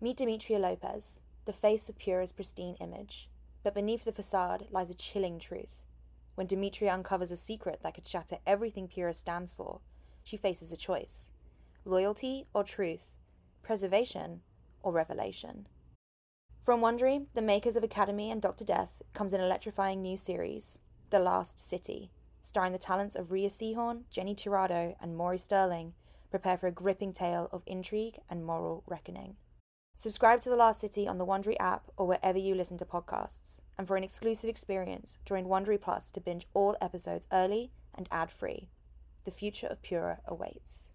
Meet 0.02 0.18
Demetria 0.18 0.58
Lopez, 0.58 1.22
the 1.46 1.54
face 1.54 1.88
of 1.88 1.98
Pura's 1.98 2.32
pristine 2.32 2.76
image. 2.80 3.30
But 3.64 3.76
beneath 3.76 4.06
the 4.06 4.12
facade 4.12 4.68
lies 4.72 4.90
a 4.90 4.96
chilling 4.96 5.40
truth. 5.40 5.84
When 6.36 6.48
Demetria 6.48 6.94
uncovers 6.94 7.32
a 7.32 7.38
secret 7.38 7.82
that 7.84 7.94
could 7.96 8.08
shatter 8.08 8.38
everything 8.46 8.88
Pura 8.88 9.14
stands 9.14 9.54
for, 9.54 9.82
she 10.24 10.38
faces 10.38 10.72
a 10.72 10.78
choice 10.78 11.32
loyalty 11.86 12.46
or 12.54 12.64
truth, 12.64 13.16
preservation 13.64 14.42
or 14.84 14.92
revelation. 14.92 15.68
From 16.64 16.82
Wondery, 16.82 17.28
the 17.34 17.42
makers 17.42 17.78
of 17.78 17.84
Academy 17.84 18.30
and 18.30 18.42
Dr. 18.42 18.66
Death, 18.66 19.02
comes 19.14 19.32
an 19.32 19.40
electrifying 19.40 20.02
new 20.02 20.18
series, 20.18 20.80
The 21.12 21.20
Last 21.20 21.58
City, 21.58 22.12
starring 22.42 22.72
the 22.72 22.78
talents 22.78 23.16
of 23.16 23.32
Rhea 23.32 23.50
Seehorn, 23.50 24.04
Jenny 24.10 24.36
Tirado, 24.36 24.96
and 25.02 25.16
Maury 25.16 25.38
Sterling. 25.38 25.94
Prepare 26.30 26.58
for 26.58 26.68
a 26.68 26.72
gripping 26.72 27.14
tale 27.14 27.50
of 27.52 27.64
intrigue 27.66 28.20
and 28.30 28.46
moral 28.46 28.84
reckoning. 28.86 29.38
Subscribe 29.96 30.40
to 30.42 30.50
The 30.50 30.56
Last 30.56 30.80
City 30.80 31.08
on 31.08 31.18
the 31.18 31.26
Wondery 31.26 31.56
app 31.60 31.90
or 31.98 32.06
wherever 32.06 32.38
you 32.38 32.54
listen 32.54 32.78
to 32.78 32.86
podcasts. 32.86 33.62
And 33.78 33.88
for 33.88 33.98
an 33.98 34.04
exclusive 34.04 34.50
experience, 34.50 35.18
join 35.26 35.46
Wondery 35.46 35.82
Plus 35.82 36.12
to 36.12 36.22
binge 36.22 36.46
all 36.54 36.76
episodes 36.80 37.26
early 37.32 37.72
and 37.96 38.08
ad-free. 38.12 38.70
The 39.24 39.32
future 39.32 39.68
of 39.68 39.82
Pura 39.82 40.20
awaits. 40.28 40.92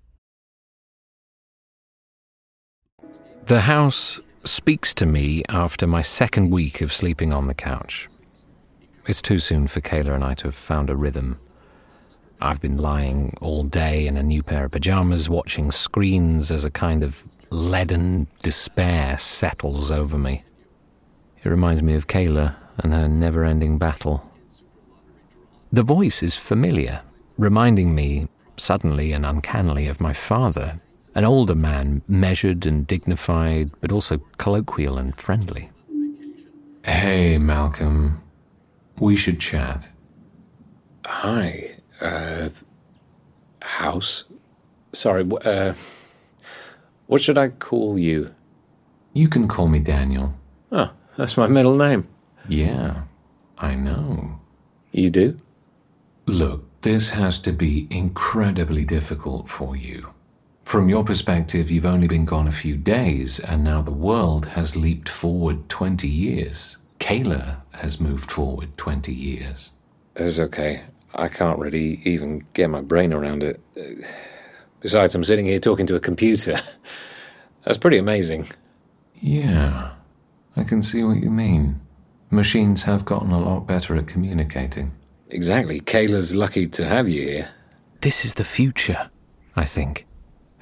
The 3.46 3.62
house 3.62 4.20
speaks 4.44 4.94
to 4.94 5.06
me 5.06 5.42
after 5.48 5.86
my 5.86 6.02
second 6.02 6.50
week 6.50 6.80
of 6.80 6.92
sleeping 6.92 7.32
on 7.32 7.48
the 7.48 7.54
couch. 7.54 8.08
It's 9.06 9.22
too 9.22 9.38
soon 9.38 9.66
for 9.66 9.80
Kayla 9.80 10.14
and 10.14 10.22
I 10.22 10.34
to 10.34 10.48
have 10.48 10.54
found 10.54 10.88
a 10.88 10.96
rhythm. 10.96 11.40
I've 12.40 12.60
been 12.60 12.78
lying 12.78 13.36
all 13.40 13.64
day 13.64 14.06
in 14.06 14.16
a 14.16 14.22
new 14.22 14.42
pair 14.42 14.64
of 14.64 14.70
pajamas, 14.70 15.28
watching 15.28 15.70
screens 15.70 16.52
as 16.52 16.64
a 16.64 16.70
kind 16.70 17.02
of 17.02 17.24
leaden 17.50 18.28
despair 18.42 19.18
settles 19.18 19.90
over 19.90 20.16
me. 20.16 20.44
It 21.42 21.48
reminds 21.48 21.82
me 21.82 21.94
of 21.94 22.06
Kayla 22.06 22.54
and 22.78 22.92
her 22.92 23.08
never 23.08 23.44
ending 23.44 23.78
battle. 23.78 24.28
The 25.72 25.82
voice 25.82 26.22
is 26.22 26.34
familiar, 26.34 27.02
reminding 27.38 27.94
me, 27.94 28.28
suddenly 28.56 29.12
and 29.12 29.26
uncannily, 29.26 29.88
of 29.88 30.00
my 30.00 30.12
father, 30.12 30.80
an 31.14 31.24
older 31.24 31.54
man, 31.54 32.02
measured 32.06 32.66
and 32.66 32.86
dignified, 32.86 33.70
but 33.80 33.90
also 33.90 34.18
colloquial 34.38 34.98
and 34.98 35.18
friendly. 35.18 35.70
Hey, 36.84 37.38
Malcolm. 37.38 38.22
We 39.02 39.16
should 39.16 39.40
chat. 39.40 39.88
Hi. 41.04 41.72
Uh, 42.00 42.50
house? 43.60 44.26
Sorry, 44.92 45.28
uh, 45.44 45.74
what 47.08 47.20
should 47.20 47.36
I 47.36 47.48
call 47.48 47.98
you? 47.98 48.32
You 49.12 49.26
can 49.26 49.48
call 49.48 49.66
me 49.66 49.80
Daniel. 49.80 50.34
Oh, 50.70 50.92
that's 51.16 51.36
my 51.36 51.48
middle 51.48 51.74
name. 51.74 52.06
Yeah, 52.46 53.02
I 53.58 53.74
know. 53.74 54.38
You 54.92 55.10
do? 55.10 55.36
Look, 56.26 56.62
this 56.82 57.08
has 57.08 57.40
to 57.40 57.50
be 57.50 57.88
incredibly 57.90 58.84
difficult 58.84 59.50
for 59.50 59.74
you. 59.74 60.10
From 60.64 60.88
your 60.88 61.02
perspective, 61.02 61.72
you've 61.72 61.92
only 61.94 62.06
been 62.06 62.24
gone 62.24 62.46
a 62.46 62.52
few 62.52 62.76
days, 62.76 63.40
and 63.40 63.64
now 63.64 63.82
the 63.82 63.90
world 63.90 64.46
has 64.54 64.76
leaped 64.76 65.08
forward 65.08 65.68
20 65.68 66.06
years. 66.06 66.76
Kayla 67.02 67.56
has 67.72 68.00
moved 68.00 68.30
forward 68.30 68.76
20 68.76 69.12
years. 69.12 69.72
It's 70.14 70.38
okay. 70.38 70.84
I 71.12 71.26
can't 71.26 71.58
really 71.58 72.00
even 72.04 72.46
get 72.54 72.70
my 72.70 72.80
brain 72.80 73.12
around 73.12 73.42
it. 73.42 73.60
Besides, 74.78 75.12
I'm 75.16 75.24
sitting 75.24 75.46
here 75.46 75.58
talking 75.58 75.88
to 75.88 75.96
a 75.96 76.00
computer. 76.00 76.60
That's 77.64 77.76
pretty 77.76 77.98
amazing. 77.98 78.48
Yeah, 79.16 79.90
I 80.56 80.62
can 80.62 80.80
see 80.80 81.02
what 81.02 81.16
you 81.16 81.30
mean. 81.30 81.80
Machines 82.30 82.84
have 82.84 83.04
gotten 83.04 83.32
a 83.32 83.40
lot 83.40 83.66
better 83.66 83.96
at 83.96 84.06
communicating. 84.06 84.92
Exactly. 85.28 85.80
Kayla's 85.80 86.36
lucky 86.36 86.68
to 86.68 86.84
have 86.84 87.08
you 87.08 87.22
here. 87.22 87.48
This 88.00 88.24
is 88.24 88.34
the 88.34 88.44
future, 88.44 89.10
I 89.56 89.64
think. 89.64 90.06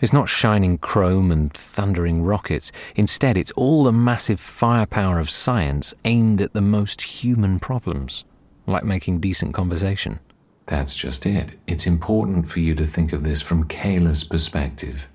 It's 0.00 0.14
not 0.14 0.30
shining 0.30 0.78
chrome 0.78 1.30
and 1.30 1.52
thundering 1.52 2.22
rockets. 2.22 2.72
Instead, 2.96 3.36
it's 3.36 3.52
all 3.52 3.84
the 3.84 3.92
massive 3.92 4.40
firepower 4.40 5.18
of 5.18 5.28
science 5.28 5.92
aimed 6.06 6.40
at 6.40 6.54
the 6.54 6.62
most 6.62 7.02
human 7.02 7.58
problems, 7.58 8.24
like 8.66 8.82
making 8.82 9.20
decent 9.20 9.52
conversation. 9.52 10.20
That's 10.66 10.94
just 10.94 11.26
it. 11.26 11.58
It's 11.66 11.86
important 11.86 12.48
for 12.48 12.60
you 12.60 12.74
to 12.76 12.86
think 12.86 13.12
of 13.12 13.24
this 13.24 13.42
from 13.42 13.68
Kayla's 13.68 14.24
perspective. 14.24 15.08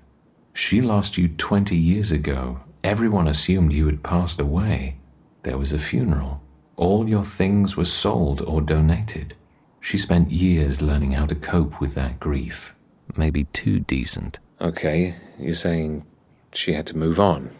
She 0.52 0.80
lost 0.80 1.18
you 1.18 1.28
20 1.28 1.76
years 1.76 2.12
ago. 2.12 2.60
Everyone 2.84 3.26
assumed 3.26 3.72
you 3.72 3.86
had 3.86 4.04
passed 4.04 4.38
away. 4.38 4.98
There 5.42 5.58
was 5.58 5.72
a 5.72 5.78
funeral. 5.78 6.40
All 6.76 7.08
your 7.08 7.24
things 7.24 7.76
were 7.76 7.84
sold 7.84 8.40
or 8.42 8.60
donated. 8.60 9.34
She 9.80 9.98
spent 9.98 10.30
years 10.30 10.80
learning 10.80 11.12
how 11.12 11.26
to 11.26 11.34
cope 11.34 11.80
with 11.80 11.94
that 11.94 12.20
grief. 12.20 12.74
Maybe 13.16 13.44
too 13.44 13.80
decent. 13.80 14.38
Okay, 14.60 15.14
you're 15.38 15.54
saying 15.54 16.04
she 16.52 16.72
had 16.72 16.86
to 16.86 16.96
move 16.96 17.20
on 17.20 17.50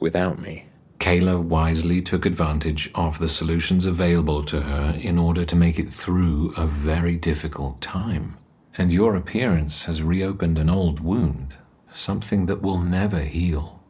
without 0.00 0.40
me. 0.40 0.66
Kayla 0.98 1.40
wisely 1.40 2.00
took 2.00 2.26
advantage 2.26 2.90
of 2.94 3.18
the 3.18 3.28
solutions 3.28 3.86
available 3.86 4.42
to 4.44 4.60
her 4.62 4.98
in 5.00 5.18
order 5.18 5.44
to 5.44 5.54
make 5.54 5.78
it 5.78 5.90
through 5.90 6.52
a 6.56 6.66
very 6.66 7.16
difficult 7.16 7.80
time. 7.80 8.36
And 8.78 8.92
your 8.92 9.14
appearance 9.14 9.84
has 9.84 10.02
reopened 10.02 10.58
an 10.58 10.68
old 10.68 11.00
wound, 11.00 11.54
something 11.92 12.46
that 12.46 12.62
will 12.62 12.78
never 12.78 13.20
heal. 13.20 13.82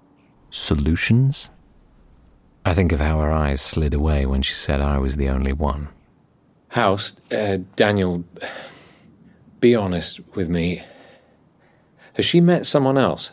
Solutions? 0.50 1.48
I 2.64 2.74
think 2.74 2.92
of 2.92 3.00
how 3.00 3.20
her 3.20 3.32
eyes 3.32 3.60
slid 3.60 3.94
away 3.94 4.26
when 4.26 4.42
she 4.42 4.54
said 4.54 4.80
I 4.80 4.98
was 4.98 5.16
the 5.16 5.28
only 5.28 5.52
one. 5.52 5.88
House, 6.68 7.16
uh, 7.30 7.58
Daniel, 7.76 8.24
be 9.60 9.74
honest 9.74 10.20
with 10.34 10.48
me. 10.48 10.82
Has 12.16 12.25
she 12.25 12.40
met 12.40 12.64
someone 12.64 12.96
else? 12.96 13.32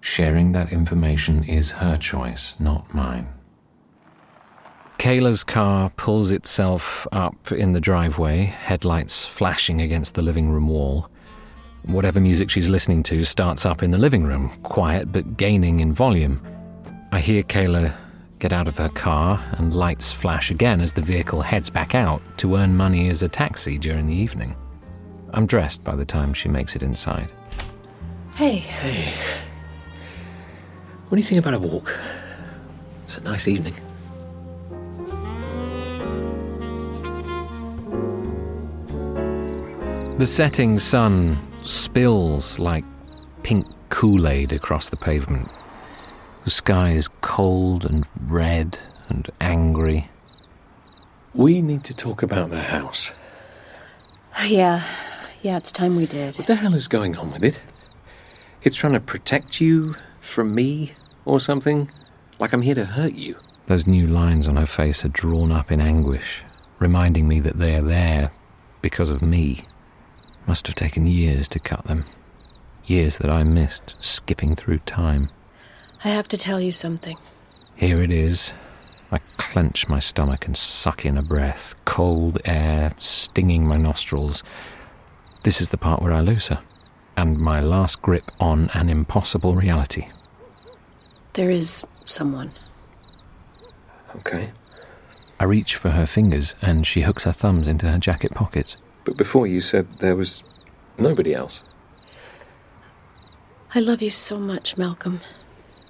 Sharing 0.00 0.52
that 0.52 0.72
information 0.72 1.42
is 1.42 1.72
her 1.72 1.96
choice, 1.96 2.54
not 2.60 2.94
mine. 2.94 3.26
Kayla's 4.98 5.42
car 5.42 5.90
pulls 5.96 6.30
itself 6.30 7.08
up 7.10 7.50
in 7.50 7.72
the 7.72 7.80
driveway, 7.80 8.44
headlights 8.44 9.26
flashing 9.26 9.82
against 9.82 10.14
the 10.14 10.22
living 10.22 10.48
room 10.48 10.68
wall. 10.68 11.08
Whatever 11.82 12.20
music 12.20 12.50
she's 12.50 12.68
listening 12.68 13.02
to 13.04 13.24
starts 13.24 13.66
up 13.66 13.82
in 13.82 13.90
the 13.90 13.98
living 13.98 14.24
room, 14.24 14.56
quiet 14.62 15.10
but 15.10 15.36
gaining 15.36 15.80
in 15.80 15.92
volume. 15.92 16.40
I 17.10 17.18
hear 17.18 17.42
Kayla 17.42 17.96
get 18.38 18.52
out 18.52 18.68
of 18.68 18.78
her 18.78 18.90
car, 18.90 19.42
and 19.58 19.74
lights 19.74 20.12
flash 20.12 20.52
again 20.52 20.80
as 20.80 20.92
the 20.92 21.02
vehicle 21.02 21.40
heads 21.40 21.68
back 21.68 21.96
out 21.96 22.22
to 22.38 22.56
earn 22.56 22.76
money 22.76 23.08
as 23.08 23.24
a 23.24 23.28
taxi 23.28 23.76
during 23.76 24.06
the 24.06 24.14
evening. 24.14 24.54
I'm 25.34 25.46
dressed 25.46 25.82
by 25.82 25.96
the 25.96 26.04
time 26.04 26.32
she 26.32 26.48
makes 26.48 26.76
it 26.76 26.82
inside. 26.82 27.30
Hey, 28.36 28.56
Hey. 28.56 29.12
What 31.08 31.16
do 31.16 31.20
you 31.20 31.24
think 31.28 31.40
about 31.40 31.54
a 31.54 31.58
walk? 31.58 31.98
It's 33.06 33.18
a 33.18 33.22
nice 33.22 33.48
evening. 33.48 33.74
The 40.18 40.26
setting 40.26 40.78
sun 40.78 41.36
spills 41.64 42.60
like 42.60 42.84
pink 43.42 43.66
Kool 43.88 44.28
Aid 44.28 44.52
across 44.52 44.88
the 44.88 44.96
pavement. 44.96 45.48
The 46.44 46.50
sky 46.50 46.92
is 46.92 47.08
cold 47.08 47.84
and 47.84 48.06
red 48.28 48.78
and 49.08 49.28
angry. 49.40 50.08
We 51.34 51.60
need 51.60 51.82
to 51.84 51.94
talk 51.94 52.22
about 52.22 52.50
the 52.50 52.62
house. 52.62 53.10
yeah, 54.44 54.84
yeah, 55.44 55.58
it's 55.58 55.70
time 55.70 55.94
we 55.94 56.06
did. 56.06 56.38
What 56.38 56.46
the 56.46 56.54
hell 56.54 56.74
is 56.74 56.88
going 56.88 57.18
on 57.18 57.30
with 57.30 57.44
it? 57.44 57.60
It's 58.62 58.76
trying 58.76 58.94
to 58.94 59.00
protect 59.00 59.60
you 59.60 59.94
from 60.22 60.54
me 60.54 60.94
or 61.26 61.38
something? 61.38 61.90
Like 62.38 62.54
I'm 62.54 62.62
here 62.62 62.74
to 62.74 62.86
hurt 62.86 63.12
you. 63.12 63.36
Those 63.66 63.86
new 63.86 64.06
lines 64.06 64.48
on 64.48 64.56
her 64.56 64.66
face 64.66 65.04
are 65.04 65.08
drawn 65.08 65.52
up 65.52 65.70
in 65.70 65.82
anguish, 65.82 66.42
reminding 66.78 67.28
me 67.28 67.40
that 67.40 67.58
they 67.58 67.76
are 67.76 67.82
there 67.82 68.32
because 68.80 69.10
of 69.10 69.20
me. 69.20 69.66
Must 70.46 70.66
have 70.66 70.76
taken 70.76 71.06
years 71.06 71.46
to 71.48 71.58
cut 71.58 71.84
them. 71.84 72.06
Years 72.86 73.18
that 73.18 73.30
I 73.30 73.42
missed, 73.42 73.96
skipping 74.00 74.56
through 74.56 74.78
time. 74.78 75.28
I 76.04 76.08
have 76.08 76.28
to 76.28 76.38
tell 76.38 76.60
you 76.60 76.72
something. 76.72 77.18
Here 77.76 78.02
it 78.02 78.10
is. 78.10 78.54
I 79.12 79.20
clench 79.36 79.88
my 79.88 79.98
stomach 79.98 80.46
and 80.46 80.56
suck 80.56 81.04
in 81.04 81.18
a 81.18 81.22
breath, 81.22 81.74
cold 81.84 82.38
air 82.46 82.94
stinging 82.96 83.66
my 83.66 83.76
nostrils. 83.76 84.42
This 85.44 85.60
is 85.60 85.68
the 85.68 85.76
part 85.76 86.00
where 86.00 86.12
I 86.12 86.20
lose 86.20 86.48
her, 86.48 86.60
and 87.18 87.38
my 87.38 87.60
last 87.60 88.00
grip 88.00 88.30
on 88.40 88.70
an 88.72 88.88
impossible 88.88 89.54
reality. 89.54 90.08
There 91.34 91.50
is 91.50 91.84
someone. 92.06 92.50
Okay. 94.16 94.52
I 95.38 95.44
reach 95.44 95.76
for 95.76 95.90
her 95.90 96.06
fingers, 96.06 96.54
and 96.62 96.86
she 96.86 97.02
hooks 97.02 97.24
her 97.24 97.32
thumbs 97.32 97.68
into 97.68 97.90
her 97.90 97.98
jacket 97.98 98.32
pockets. 98.34 98.78
But 99.04 99.18
before 99.18 99.46
you 99.46 99.60
said 99.60 99.86
there 99.98 100.16
was 100.16 100.42
nobody 100.96 101.34
else. 101.34 101.62
I 103.74 103.80
love 103.80 104.00
you 104.00 104.10
so 104.10 104.38
much, 104.38 104.78
Malcolm. 104.78 105.20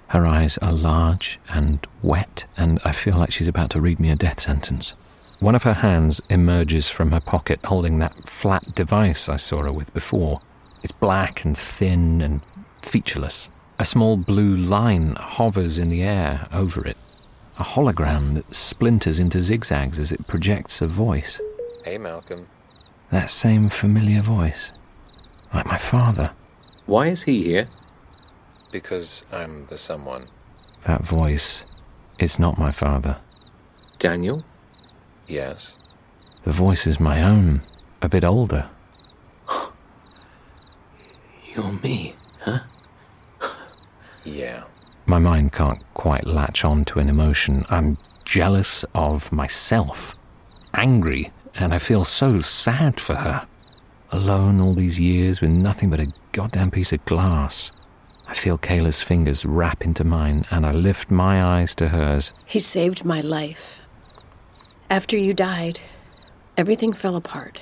Her 0.09 0.25
eyes 0.27 0.57
are 0.57 0.73
large 0.73 1.39
and 1.47 1.79
wet, 2.03 2.43
and 2.57 2.81
I 2.83 2.91
feel 2.91 3.15
like 3.17 3.31
she's 3.31 3.47
about 3.47 3.69
to 3.69 3.79
read 3.79 4.01
me 4.01 4.09
a 4.09 4.17
death 4.17 4.41
sentence. 4.41 4.95
One 5.39 5.55
of 5.55 5.63
her 5.63 5.73
hands 5.73 6.21
emerges 6.29 6.89
from 6.89 7.11
her 7.11 7.19
pocket 7.19 7.59
holding 7.65 7.99
that 7.99 8.27
flat 8.27 8.73
device 8.73 9.27
I 9.27 9.35
saw 9.35 9.63
her 9.63 9.71
with 9.71 9.93
before. 9.93 10.41
It's 10.81 10.91
black 10.91 11.43
and 11.43 11.57
thin 11.57 12.21
and 12.21 12.41
featureless. 12.81 13.49
A 13.77 13.85
small 13.85 14.15
blue 14.15 14.55
line 14.55 15.15
hovers 15.15 15.77
in 15.77 15.89
the 15.89 16.01
air 16.03 16.47
over 16.53 16.87
it, 16.87 16.95
a 17.59 17.63
hologram 17.63 18.35
that 18.35 18.55
splinters 18.55 19.19
into 19.19 19.41
zigzags 19.41 19.99
as 19.99 20.11
it 20.11 20.27
projects 20.27 20.81
a 20.81 20.87
voice. 20.87 21.41
Hey, 21.83 21.97
Malcolm. 21.97 22.47
That 23.11 23.29
same 23.29 23.69
familiar 23.69 24.21
voice, 24.21 24.71
like 25.53 25.65
my 25.65 25.77
father. 25.77 26.31
Why 26.85 27.07
is 27.07 27.23
he 27.23 27.43
here? 27.43 27.67
Because 28.71 29.23
I'm 29.31 29.65
the 29.67 29.77
someone. 29.77 30.27
That 30.85 31.01
voice 31.01 31.65
is 32.19 32.39
not 32.39 32.57
my 32.57 32.71
father. 32.71 33.17
Daniel? 33.99 34.45
Yes. 35.27 35.73
The 36.43 36.51
voice 36.51 36.85
is 36.85 36.99
my 36.99 37.23
own, 37.23 37.61
a 38.01 38.09
bit 38.09 38.23
older. 38.23 38.65
You're 41.55 41.71
me, 41.71 42.15
huh? 42.41 42.59
yeah. 44.23 44.63
My 45.05 45.19
mind 45.19 45.53
can't 45.53 45.81
quite 45.93 46.25
latch 46.27 46.63
on 46.63 46.85
to 46.85 46.99
an 46.99 47.09
emotion. 47.09 47.65
I'm 47.69 47.97
jealous 48.25 48.83
of 48.93 49.31
myself, 49.31 50.15
angry, 50.73 51.31
and 51.55 51.73
I 51.73 51.79
feel 51.79 52.05
so 52.05 52.39
sad 52.39 52.99
for 52.99 53.15
her. 53.15 53.47
Alone 54.11 54.59
all 54.61 54.73
these 54.73 54.99
years 54.99 55.41
with 55.41 55.51
nothing 55.51 55.89
but 55.89 55.99
a 55.99 56.13
goddamn 56.31 56.71
piece 56.71 56.93
of 56.93 57.03
glass. 57.05 57.71
I 58.27 58.33
feel 58.33 58.57
Kayla's 58.57 59.01
fingers 59.01 59.45
wrap 59.45 59.83
into 59.83 60.03
mine, 60.03 60.45
and 60.49 60.65
I 60.65 60.71
lift 60.71 61.11
my 61.11 61.43
eyes 61.43 61.75
to 61.75 61.89
hers. 61.89 62.31
He 62.45 62.59
saved 62.59 63.05
my 63.05 63.21
life. 63.21 63.84
After 64.89 65.17
you 65.17 65.33
died, 65.33 65.79
everything 66.55 66.93
fell 66.93 67.15
apart. 67.15 67.59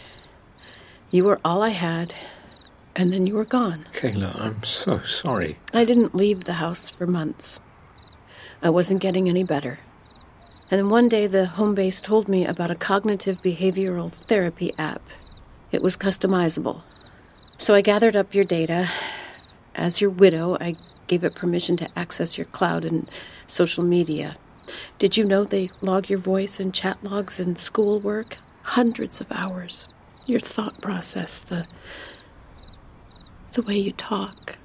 You 1.10 1.24
were 1.24 1.40
all 1.46 1.62
I 1.62 1.70
had, 1.70 2.14
and 2.96 3.14
then 3.14 3.26
you 3.26 3.36
were 3.36 3.46
gone. 3.46 3.86
Kayla, 3.94 4.40
I'm 4.40 4.62
so 4.64 5.00
sorry. 5.00 5.58
I 5.74 5.86
didn't 5.86 6.14
leave 6.14 6.44
the 6.44 6.54
house 6.54 6.90
for 6.90 7.08
months. 7.08 7.62
I 8.62 8.70
wasn't 8.70 9.02
getting 9.02 9.30
any 9.30 9.44
better. 9.44 9.80
And 10.70 10.80
then 10.80 10.90
one 10.90 11.08
day 11.08 11.28
the 11.28 11.46
home 11.46 11.76
base 11.76 12.02
told 12.02 12.28
me 12.28 12.46
about 12.46 12.72
a 12.72 12.76
cognitive 12.76 13.42
behavioral 13.42 14.12
therapy 14.12 14.74
app. 14.78 15.02
It 15.72 15.82
was 15.82 15.96
customizable. 15.96 16.82
So 17.58 17.74
I 17.74 17.82
gathered 17.82 18.16
up 18.16 18.34
your 18.34 18.44
data. 18.44 18.90
As 19.76 20.02
your 20.02 20.10
widow, 20.10 20.58
I 20.60 20.76
gave 21.08 21.24
it 21.24 21.36
permission 21.36 21.78
to 21.78 21.90
access 21.98 22.38
your 22.38 22.46
cloud 22.46 22.84
and 22.84 23.10
social 23.48 23.84
media. 23.84 24.36
Did 25.00 25.18
you 25.18 25.24
know 25.24 25.44
they 25.44 25.72
log 25.82 26.10
your 26.10 26.20
voice 26.20 26.60
and 26.60 26.74
chat 26.74 27.04
logs 27.04 27.40
and 27.40 27.60
schoolwork? 27.60 28.38
Hundreds 28.64 29.20
of 29.20 29.32
hours. 29.32 29.88
Your 30.26 30.40
thought 30.40 30.82
process, 30.82 31.40
the 31.40 31.68
the 33.54 33.62
way 33.62 33.78
you 33.78 33.92
talk. 33.92 34.58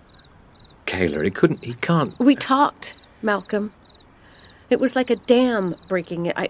Kayla, 0.87 1.25
he 1.25 1.31
couldn't, 1.31 1.63
he 1.63 1.75
can't. 1.75 2.19
We 2.19 2.35
talked, 2.35 2.95
Malcolm. 3.23 3.73
It 4.71 4.81
was 4.81 4.97
like 4.97 5.11
a 5.11 5.17
dam 5.17 5.75
breaking. 5.89 6.33
I, 6.35 6.49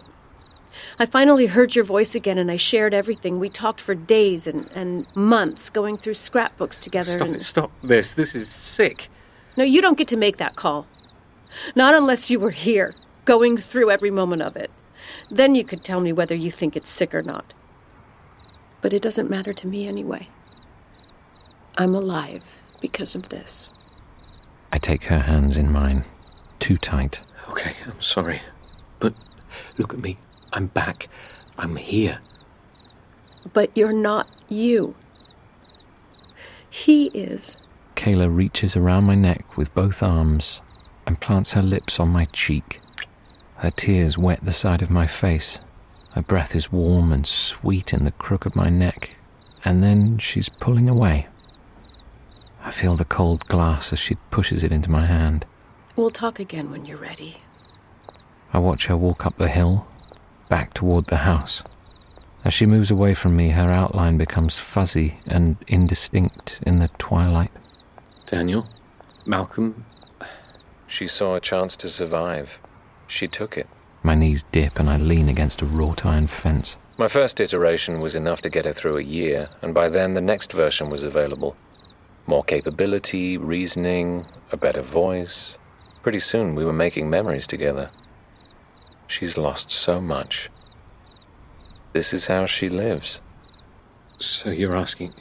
I 0.99 1.07
finally 1.07 1.47
heard 1.47 1.75
your 1.75 1.85
voice 1.85 2.15
again, 2.15 2.39
and 2.39 2.51
I 2.51 2.57
shared 2.57 2.95
everything. 2.95 3.41
We 3.41 3.49
talked 3.49 3.81
for 3.81 3.95
days 3.95 4.47
and, 4.47 4.71
and 4.75 5.07
months, 5.17 5.71
going 5.71 5.99
through 5.99 6.15
scrapbooks 6.15 6.79
together. 6.79 7.11
Stop 7.13 7.27
and... 7.27 7.37
it, 7.37 7.43
stop 7.43 7.73
this. 7.83 8.13
This 8.13 8.35
is 8.35 8.49
sick. 8.49 9.09
No, 9.57 9.65
you 9.65 9.83
don't 9.83 9.99
get 9.99 10.09
to 10.09 10.17
make 10.17 10.37
that 10.37 10.55
call. 10.55 10.87
Not 11.75 11.95
unless 11.95 12.31
you 12.31 12.39
were 12.39 12.51
here, 12.51 12.95
going 13.29 13.59
through 13.59 13.91
every 13.91 14.11
moment 14.11 14.41
of 14.41 14.57
it. 14.57 14.71
Then 15.31 15.55
you 15.55 15.63
could 15.63 15.85
tell 15.85 16.01
me 16.01 16.15
whether 16.15 16.35
you 16.35 16.51
think 16.51 16.75
it's 16.75 16.89
sick 16.89 17.15
or 17.15 17.21
not. 17.21 17.53
But 18.81 18.95
it 18.95 19.03
doesn't 19.03 19.29
matter 19.29 19.53
to 19.53 19.67
me 19.67 19.87
anyway. 19.87 20.29
I'm 21.77 21.95
alive 21.95 22.59
because 22.81 23.15
of 23.15 23.29
this. 23.29 23.69
I 24.73 24.79
take 24.79 25.05
her 25.05 25.19
hands 25.19 25.59
in 25.59 25.71
mine, 25.71 26.05
too 26.59 26.79
tight. 26.79 27.21
Okay, 27.51 27.75
I'm 27.85 28.01
sorry. 28.01 28.41
But 28.99 29.13
look 29.77 29.93
at 29.93 30.01
me. 30.01 30.17
I'm 30.55 30.69
back. 30.69 31.09
I'm 31.59 31.77
here. 31.77 32.21
But 33.53 33.77
you're 33.77 33.93
not 33.93 34.27
you. 34.49 34.97
He 36.71 37.09
is. 37.09 37.59
Kayla 37.95 38.35
reaches 38.35 38.75
around 38.75 39.05
my 39.05 39.15
neck 39.15 39.59
with 39.59 39.75
both 39.75 40.03
arms 40.03 40.63
and 41.07 41.21
plants 41.21 41.53
her 41.53 41.63
lips 41.63 42.01
on 42.01 42.09
my 42.09 42.25
cheek. 42.33 42.81
Her 43.59 43.71
tears 43.73 44.17
wet 44.17 44.41
the 44.45 44.53
side 44.53 44.83
of 44.83 44.91
my 44.91 45.07
face. 45.07 45.59
Her 46.13 46.23
breath 46.23 46.55
is 46.55 46.73
warm 46.73 47.13
and 47.13 47.27
sweet 47.27 47.93
in 47.93 48.05
the 48.05 48.13
crook 48.13 48.47
of 48.47 48.55
my 48.55 48.69
neck, 48.69 49.11
and 49.65 49.83
then 49.83 50.19
she's 50.19 50.49
pulling 50.49 50.89
away. 50.89 51.27
I 52.65 52.71
feel 52.71 52.97
the 52.97 53.05
cold 53.05 53.47
glass 53.47 53.93
as 53.93 53.99
she 53.99 54.17
pushes 54.31 54.63
it 54.63 54.71
into 54.71 54.91
my 54.91 55.07
hand. 55.07 55.45
We'll 55.97 56.11
talk 56.11 56.39
again 56.39 56.71
when 56.71 56.87
you're 56.87 56.99
ready. 56.99 57.39
I 58.53 58.59
watch 58.59 58.87
her 58.87 58.97
walk 58.97 59.27
up 59.27 59.37
the 59.37 59.49
hill, 59.49 59.89
back 60.49 60.73
toward 60.73 61.07
the 61.07 61.19
house. 61.19 61.63
As 62.45 62.55
she 62.55 62.65
moves 62.65 62.91
away 62.91 63.15
from 63.15 63.37
me, 63.37 63.51
her 63.51 63.71
outline 63.73 64.17
becomes 64.17 64.59
fuzzy 64.59 65.19
and 65.27 65.57
indistinct 65.67 66.61
in 66.65 66.79
the 66.79 66.89
twilight. 66.99 67.51
Daniel? 68.27 68.69
Malcolm? 69.27 69.85
She 70.87 71.09
saw 71.09 71.35
a 71.35 71.41
chance 71.41 71.77
to 71.79 71.89
survive. 71.89 72.59
She 73.09 73.27
took 73.27 73.59
it. 73.59 73.67
My 74.03 74.15
knees 74.15 74.45
dip 74.45 74.79
and 74.79 74.89
I 74.89 74.97
lean 74.99 75.29
against 75.29 75.63
a 75.63 75.65
wrought 75.65 76.07
iron 76.07 76.29
fence. 76.29 76.77
My 76.97 77.09
first 77.09 77.41
iteration 77.41 78.01
was 78.01 78.15
enough 78.15 78.41
to 78.43 78.51
get 78.51 78.65
her 78.65 78.73
through 78.73 78.99
a 78.99 79.03
year, 79.03 79.49
and 79.63 79.75
by 79.75 79.89
then 79.89 80.15
the 80.15 80.21
next 80.21 80.53
version 80.53 80.91
was 80.91 81.03
available. 81.03 81.57
More 82.27 82.45
capability, 82.45 83.37
reasoning, 83.37 84.27
a 84.53 84.57
better 84.57 84.83
voice. 84.83 85.57
Pretty 86.03 86.21
soon 86.21 86.55
we 86.55 86.65
were 86.65 86.73
making 86.73 87.09
memories 87.09 87.47
together. 87.47 87.91
She's 89.07 89.39
lost 89.39 89.71
so 89.71 90.01
much. 90.01 90.51
This 91.93 92.13
is 92.13 92.27
how 92.27 92.47
she 92.47 92.69
lives. 92.69 93.21
So 94.21 94.51
you're 94.51 94.77
asking. 94.77 95.15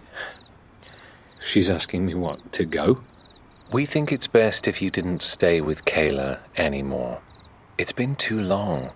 She's 1.42 1.72
asking 1.72 2.06
me 2.06 2.14
what? 2.14 2.52
To 2.54 2.66
go? 2.66 3.02
We 3.72 3.86
think 3.86 4.12
it's 4.12 4.28
best 4.28 4.68
if 4.68 4.82
you 4.82 4.92
didn't 4.92 5.22
stay 5.22 5.62
with 5.62 5.86
Kayla 5.86 6.40
anymore. 6.58 7.22
It's 7.78 7.92
been 7.92 8.16
too 8.16 8.42
long. 8.42 8.90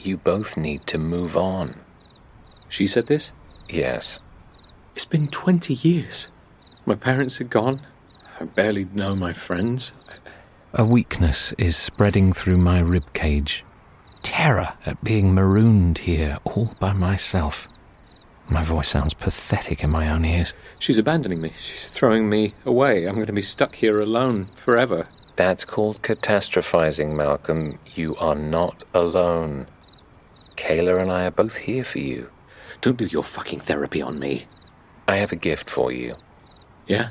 You 0.00 0.16
both 0.16 0.56
need 0.56 0.88
to 0.88 0.98
move 0.98 1.36
on. 1.36 1.76
She 2.68 2.88
said 2.88 3.06
this? 3.06 3.30
Yes. 3.68 4.18
It's 4.96 5.04
been 5.04 5.28
20 5.28 5.74
years. 5.74 6.26
My 6.84 6.96
parents 6.96 7.40
are 7.40 7.44
gone. 7.44 7.78
I 8.40 8.46
barely 8.46 8.86
know 8.86 9.14
my 9.14 9.32
friends. 9.32 9.92
A 10.74 10.84
weakness 10.84 11.52
is 11.58 11.76
spreading 11.76 12.32
through 12.32 12.58
my 12.58 12.80
rib 12.80 13.04
cage. 13.12 13.64
Terror 14.22 14.72
at 14.84 15.04
being 15.04 15.32
marooned 15.32 15.98
here 15.98 16.38
all 16.42 16.74
by 16.80 16.92
myself. 16.92 17.68
My 18.50 18.64
voice 18.64 18.88
sounds 18.88 19.14
pathetic 19.14 19.84
in 19.84 19.90
my 19.90 20.10
own 20.10 20.24
ears. 20.24 20.54
She's 20.80 20.98
abandoning 20.98 21.40
me. 21.40 21.52
She's 21.60 21.86
throwing 21.86 22.28
me 22.28 22.54
away. 22.66 23.04
I'm 23.04 23.14
going 23.14 23.26
to 23.26 23.32
be 23.32 23.42
stuck 23.42 23.76
here 23.76 24.00
alone 24.00 24.46
forever. 24.56 25.06
That's 25.38 25.64
called 25.64 26.02
catastrophizing, 26.02 27.14
Malcolm. 27.14 27.78
You 27.94 28.16
are 28.16 28.34
not 28.34 28.82
alone. 28.92 29.68
Kayla 30.56 31.00
and 31.00 31.12
I 31.12 31.26
are 31.26 31.30
both 31.30 31.58
here 31.58 31.84
for 31.84 32.00
you. 32.00 32.28
Don't 32.80 32.98
do 32.98 33.06
your 33.06 33.22
fucking 33.22 33.60
therapy 33.60 34.02
on 34.02 34.18
me. 34.18 34.46
I 35.06 35.18
have 35.18 35.30
a 35.30 35.36
gift 35.36 35.70
for 35.70 35.92
you. 35.92 36.16
Yeah? 36.88 37.10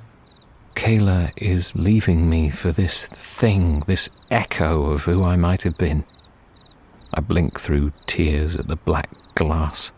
Kayla 0.76 1.32
is 1.38 1.78
leaving 1.78 2.30
me 2.30 2.50
for 2.50 2.74
this 2.74 3.06
thing, 3.06 3.84
this 3.88 4.10
echo 4.30 4.92
of 4.92 5.04
who 5.04 5.24
I 5.24 5.38
might 5.38 5.62
have 5.62 5.78
been. 5.78 6.04
I 7.14 7.22
blink 7.22 7.58
through 7.58 7.94
tears 8.08 8.58
at 8.58 8.68
the 8.68 8.76
black 8.76 9.10
glass. 9.36 9.92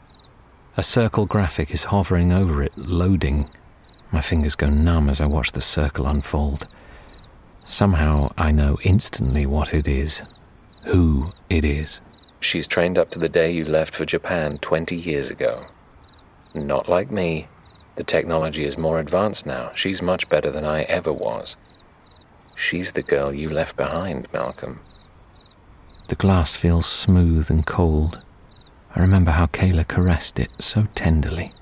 A 0.78 0.84
circle 0.84 1.26
graphic 1.26 1.72
is 1.72 1.86
hovering 1.86 2.32
over 2.32 2.62
it, 2.62 2.78
loading. 2.78 3.50
My 4.12 4.22
fingers 4.22 4.56
go 4.56 4.70
numb 4.70 5.10
as 5.10 5.20
I 5.20 5.26
watch 5.26 5.54
the 5.54 5.62
circle 5.62 6.06
unfold. 6.06 6.68
Somehow 7.69 8.34
I 8.36 8.51
know 8.51 8.79
instantly 8.84 9.45
what 9.45 9.75
it 9.75 9.88
is, 9.88 10.23
who 10.86 11.34
it 11.51 11.63
is. 11.63 12.01
She's 12.41 12.65
trained 12.65 12.97
up 12.97 13.12
to 13.12 13.19
the 13.19 13.29
day 13.29 13.51
you 13.51 13.63
left 13.63 13.93
for 13.93 14.05
Japan 14.05 14.58
20 14.58 14.95
years 14.95 15.29
ago. 15.29 15.65
Not 16.55 16.89
like 16.89 17.12
me. 17.12 17.47
The 17.95 18.03
technology 18.03 18.65
is 18.65 18.75
more 18.75 18.99
advanced 18.99 19.45
now. 19.45 19.71
She's 19.75 20.01
much 20.01 20.27
better 20.29 20.49
than 20.49 20.65
I 20.65 20.82
ever 20.84 21.13
was. 21.13 21.55
She's 22.55 22.93
the 22.93 23.03
girl 23.03 23.32
you 23.32 23.51
left 23.51 23.77
behind, 23.77 24.27
Malcolm. 24.34 24.79
The 26.08 26.15
glass 26.15 26.55
feels 26.55 26.88
smooth 26.88 27.51
and 27.51 27.67
cold. 27.67 28.19
I 28.95 28.99
remember 28.99 29.32
how 29.32 29.45
Kayla 29.45 29.88
caressed 29.88 30.39
it 30.39 30.49
so 30.58 30.88
tenderly. 30.95 31.53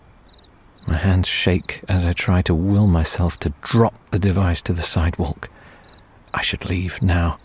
My 0.88 0.96
hands 0.96 1.28
shake 1.28 1.82
as 1.89 2.06
I 2.06 2.13
try 2.13 2.41
to 2.43 2.56
will 2.56 2.88
myself 2.88 3.38
to 3.41 3.54
drop 3.62 3.93
the 4.12 4.20
device 4.20 4.62
to 4.63 4.74
the 4.74 4.82
sidewalk. 4.82 5.50
I 6.38 6.41
should 6.41 6.65
leave 6.65 7.02
now. 7.02 7.39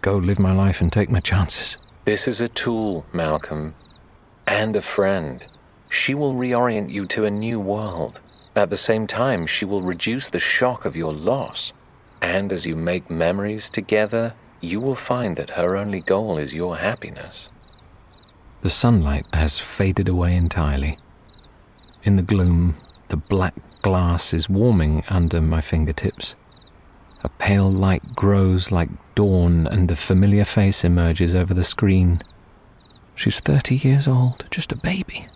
Go 0.00 0.16
live 0.16 0.38
my 0.38 0.54
life 0.54 0.80
and 0.80 0.90
take 0.90 1.10
my 1.10 1.20
chances. 1.20 1.76
This 2.06 2.26
is 2.26 2.40
a 2.40 2.48
tool, 2.48 3.04
Malcolm. 3.12 3.74
And 4.46 4.74
a 4.76 4.80
friend. 4.80 5.44
She 5.90 6.14
will 6.14 6.32
reorient 6.32 6.90
you 6.90 7.04
to 7.08 7.26
a 7.26 7.30
new 7.30 7.60
world. 7.60 8.18
At 8.56 8.70
the 8.70 8.78
same 8.78 9.06
time, 9.06 9.46
she 9.46 9.66
will 9.66 9.82
reduce 9.82 10.30
the 10.30 10.38
shock 10.38 10.86
of 10.86 10.96
your 10.96 11.12
loss. 11.12 11.74
And 12.22 12.50
as 12.50 12.64
you 12.64 12.76
make 12.76 13.10
memories 13.10 13.68
together, 13.68 14.32
you 14.62 14.80
will 14.80 14.94
find 14.94 15.36
that 15.36 15.50
her 15.50 15.76
only 15.76 16.00
goal 16.00 16.38
is 16.38 16.54
your 16.54 16.78
happiness. 16.78 17.50
The 18.62 18.70
sunlight 18.70 19.26
has 19.34 19.58
faded 19.58 20.08
away 20.08 20.34
entirely. 20.34 20.96
In 22.04 22.16
the 22.16 22.22
gloom, 22.22 22.76
the 23.10 23.18
black 23.18 23.52
glass 23.82 24.32
is 24.32 24.48
warming 24.48 25.04
under 25.10 25.42
my 25.42 25.60
fingertips. 25.60 26.36
A 27.22 27.28
pale 27.28 27.70
light 27.70 28.14
grows 28.14 28.72
like 28.72 28.88
dawn, 29.14 29.66
and 29.66 29.90
a 29.90 29.96
familiar 29.96 30.44
face 30.44 30.84
emerges 30.84 31.34
over 31.34 31.52
the 31.52 31.64
screen. 31.64 32.22
She's 33.14 33.40
30 33.40 33.76
years 33.76 34.08
old, 34.08 34.46
just 34.50 34.72
a 34.72 34.76
baby. 34.76 35.26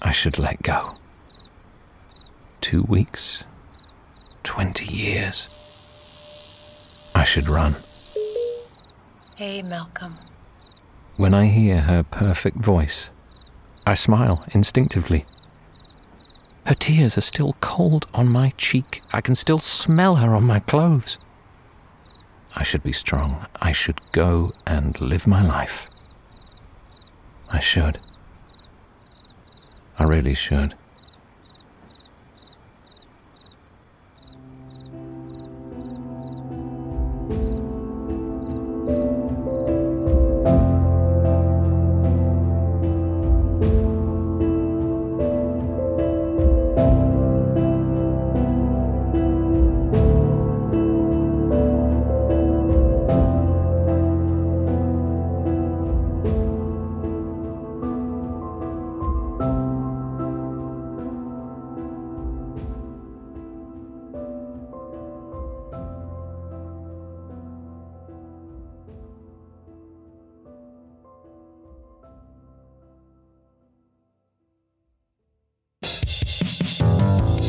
I 0.00 0.10
should 0.12 0.38
let 0.38 0.62
go. 0.62 0.92
Two 2.60 2.82
weeks, 2.82 3.44
20 4.44 4.86
years. 4.86 5.48
I 7.14 7.24
should 7.24 7.48
run. 7.48 7.76
Hey, 9.36 9.62
Malcolm. 9.62 10.16
When 11.16 11.34
I 11.34 11.46
hear 11.46 11.82
her 11.82 12.02
perfect 12.02 12.56
voice, 12.56 13.10
I 13.86 13.94
smile 13.94 14.44
instinctively. 14.52 15.26
Her 16.68 16.74
tears 16.74 17.16
are 17.16 17.22
still 17.22 17.56
cold 17.62 18.06
on 18.12 18.28
my 18.28 18.52
cheek. 18.58 19.00
I 19.10 19.22
can 19.22 19.34
still 19.34 19.58
smell 19.58 20.16
her 20.16 20.34
on 20.34 20.44
my 20.44 20.58
clothes. 20.58 21.16
I 22.54 22.62
should 22.62 22.82
be 22.82 22.92
strong. 22.92 23.46
I 23.58 23.72
should 23.72 23.98
go 24.12 24.52
and 24.66 25.00
live 25.00 25.26
my 25.26 25.42
life. 25.42 25.88
I 27.50 27.58
should. 27.58 27.98
I 29.98 30.04
really 30.04 30.34
should. 30.34 30.74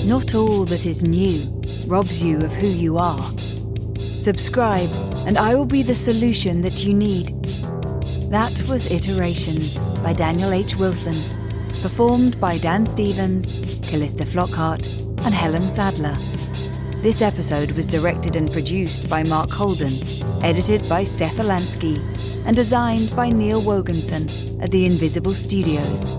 Not 0.10 0.34
all 0.34 0.66
that 0.66 0.88
is 0.88 1.08
new 1.08 1.38
robs 1.88 2.24
you 2.24 2.38
of 2.38 2.52
who 2.56 2.66
you 2.66 2.98
are. 2.98 3.22
Subscribe, 4.00 4.90
and 5.28 5.38
I 5.38 5.54
will 5.54 5.68
be 5.68 5.84
the 5.84 5.94
solution 5.94 6.62
that 6.62 6.84
you 6.84 6.96
need. 6.96 7.28
That 8.32 8.60
was 8.68 8.90
Iterations 8.90 9.78
by 10.00 10.14
Daniel 10.14 10.52
H. 10.52 10.78
Wilson, 10.78 11.14
performed 11.84 12.40
by 12.40 12.58
Dan 12.58 12.88
Stevens, 12.88 13.62
Calista 13.88 14.24
Flockhart, 14.24 14.82
and 15.26 15.34
Helen 15.36 15.62
Sadler. 15.62 16.16
This 17.04 17.22
episode 17.22 17.74
was 17.74 17.86
directed 17.86 18.36
and 18.36 18.52
produced 18.52 19.12
by 19.12 19.22
Mark 19.22 19.52
Holden, 19.52 19.94
edited 20.44 20.90
by 20.90 21.04
Seth 21.04 21.38
Alansky, 21.38 22.00
and 22.48 22.56
designed 22.56 23.16
by 23.16 23.30
Neil 23.30 23.62
Woganson 23.62 24.24
at 24.60 24.72
the 24.72 24.88
Invisible 24.88 25.34
Studios. 25.34 26.18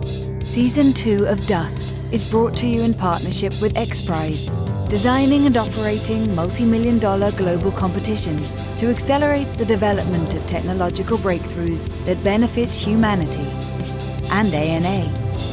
Season 0.49 0.93
2 0.93 1.27
of 1.27 1.45
Dust 1.49 1.90
is 2.13 2.29
brought 2.29 2.55
to 2.55 2.67
you 2.67 2.83
in 2.83 2.95
partnership 2.95 3.53
with 3.63 3.75
XPRIZE, 3.75 4.89
designing 4.89 5.47
and 5.47 5.57
operating 5.57 6.35
multi 6.35 6.65
million 6.65 6.99
dollar 6.99 7.31
global 7.33 7.71
competitions 7.73 8.79
to 8.81 8.91
accelerate 8.91 9.47
the 9.55 9.65
development 9.65 10.35
of 10.35 10.47
technological 10.47 11.19
breakthroughs 11.19 11.87
that 12.05 12.23
benefit 12.25 12.69
humanity. 12.69 13.47
And 14.33 14.53
ANA, 14.55 15.09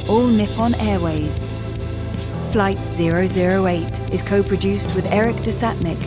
all 0.10 0.28
Nippon 0.28 0.74
Airways. 0.76 1.38
Flight 2.52 2.78
008 2.98 4.14
is 4.14 4.22
co 4.22 4.42
produced 4.42 4.96
with 4.96 5.12
Eric 5.12 5.36
Desatnik. 5.38 6.02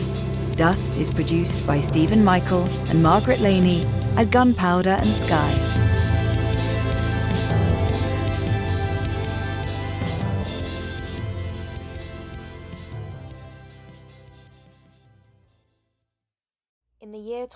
Dust 0.57 0.97
is 0.97 1.09
produced 1.09 1.65
by 1.65 1.79
Stephen 1.79 2.23
Michael 2.23 2.63
and 2.89 3.01
Margaret 3.01 3.39
Laney 3.39 3.83
at 4.17 4.31
Gunpowder 4.31 4.89
and 4.89 5.05
Sky. 5.07 5.80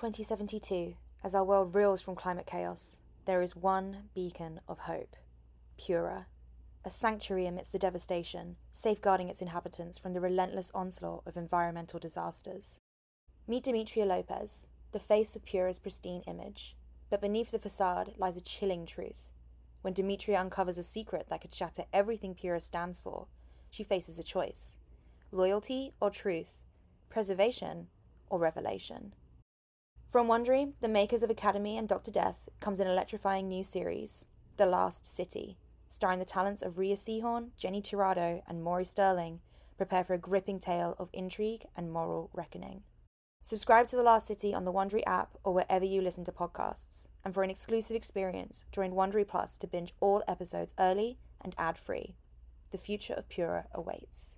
2072, 0.06 0.94
as 1.24 1.34
our 1.34 1.44
world 1.44 1.74
reels 1.74 2.00
from 2.00 2.14
climate 2.14 2.46
chaos, 2.46 3.02
there 3.26 3.42
is 3.42 3.56
one 3.56 4.10
beacon 4.14 4.62
of 4.68 4.78
hope 4.82 5.16
Pura, 5.80 6.28
a 6.86 6.92
sanctuary 6.92 7.48
amidst 7.48 7.72
the 7.72 7.80
devastation, 7.80 8.56
safeguarding 8.72 9.30
its 9.30 9.42
inhabitants 9.42 9.98
from 9.98 10.14
the 10.14 10.22
relentless 10.22 10.70
onslaught 10.76 11.24
of 11.26 11.38
environmental 11.38 12.00
disasters. 12.00 12.80
Meet 13.48 13.64
Demetria 13.64 14.06
Lopez, 14.06 14.68
the 14.92 15.00
face 15.00 15.36
of 15.36 15.44
Pura's 15.44 15.80
pristine 15.80 16.22
image. 16.28 16.76
But 17.10 17.22
beneath 17.22 17.50
the 17.50 17.58
facade 17.58 18.14
lies 18.18 18.38
a 18.38 18.42
chilling 18.42 18.86
truth. 18.86 19.32
When 19.82 19.94
Demetria 19.94 20.40
uncovers 20.40 20.78
a 20.78 20.84
secret 20.84 21.28
that 21.30 21.42
could 21.42 21.56
shatter 21.56 21.86
everything 21.92 22.36
Pura 22.36 22.62
stands 22.62 23.00
for, 23.00 23.26
she 23.72 23.84
faces 23.84 24.20
a 24.20 24.24
choice 24.24 24.78
loyalty 25.32 25.94
or 26.00 26.12
truth, 26.12 26.64
preservation 27.10 27.88
or 28.30 28.38
revelation. 28.38 29.14
From 30.16 30.30
Wondery, 30.30 30.72
the 30.80 30.88
makers 30.88 31.24
of 31.24 31.30
Academy 31.30 31.78
and 31.78 31.90
Dr. 31.90 32.10
Death, 32.10 32.48
comes 32.62 32.80
an 32.80 32.88
electrifying 32.88 33.50
new 33.50 33.66
series, 33.66 34.26
The 34.56 34.66
Last 34.66 35.06
City, 35.06 35.58
starring 35.90 36.20
the 36.20 36.24
talents 36.24 36.62
of 36.62 36.78
Rhea 36.78 36.96
Seehorn, 36.96 37.50
Jenny 37.58 37.82
Tirado, 37.82 38.42
and 38.48 38.64
Maury 38.64 38.86
Sterling. 38.86 39.42
Prepare 39.76 40.06
for 40.06 40.14
a 40.14 40.18
gripping 40.18 40.58
tale 40.58 40.96
of 41.00 41.10
intrigue 41.12 41.66
and 41.76 41.92
moral 41.92 42.30
reckoning. 42.34 42.84
Subscribe 43.44 43.88
to 43.88 43.98
The 43.98 44.04
Last 44.04 44.26
City 44.26 44.54
on 44.54 44.64
the 44.64 44.72
Wondery 44.72 45.04
app 45.06 45.38
or 45.44 45.54
wherever 45.54 45.84
you 45.84 46.02
listen 46.02 46.24
to 46.24 46.32
podcasts. 46.32 47.10
And 47.26 47.34
for 47.34 47.44
an 47.44 47.50
exclusive 47.50 47.98
experience, 47.98 48.64
join 48.72 48.94
Wondery 48.94 49.28
Plus 49.28 49.58
to 49.58 49.68
binge 49.68 49.94
all 50.00 50.24
episodes 50.30 50.74
early 50.80 51.18
and 51.42 51.54
ad-free. 51.58 52.16
The 52.72 52.78
future 52.78 53.16
of 53.16 53.28
Pura 53.28 53.66
awaits. 53.74 54.38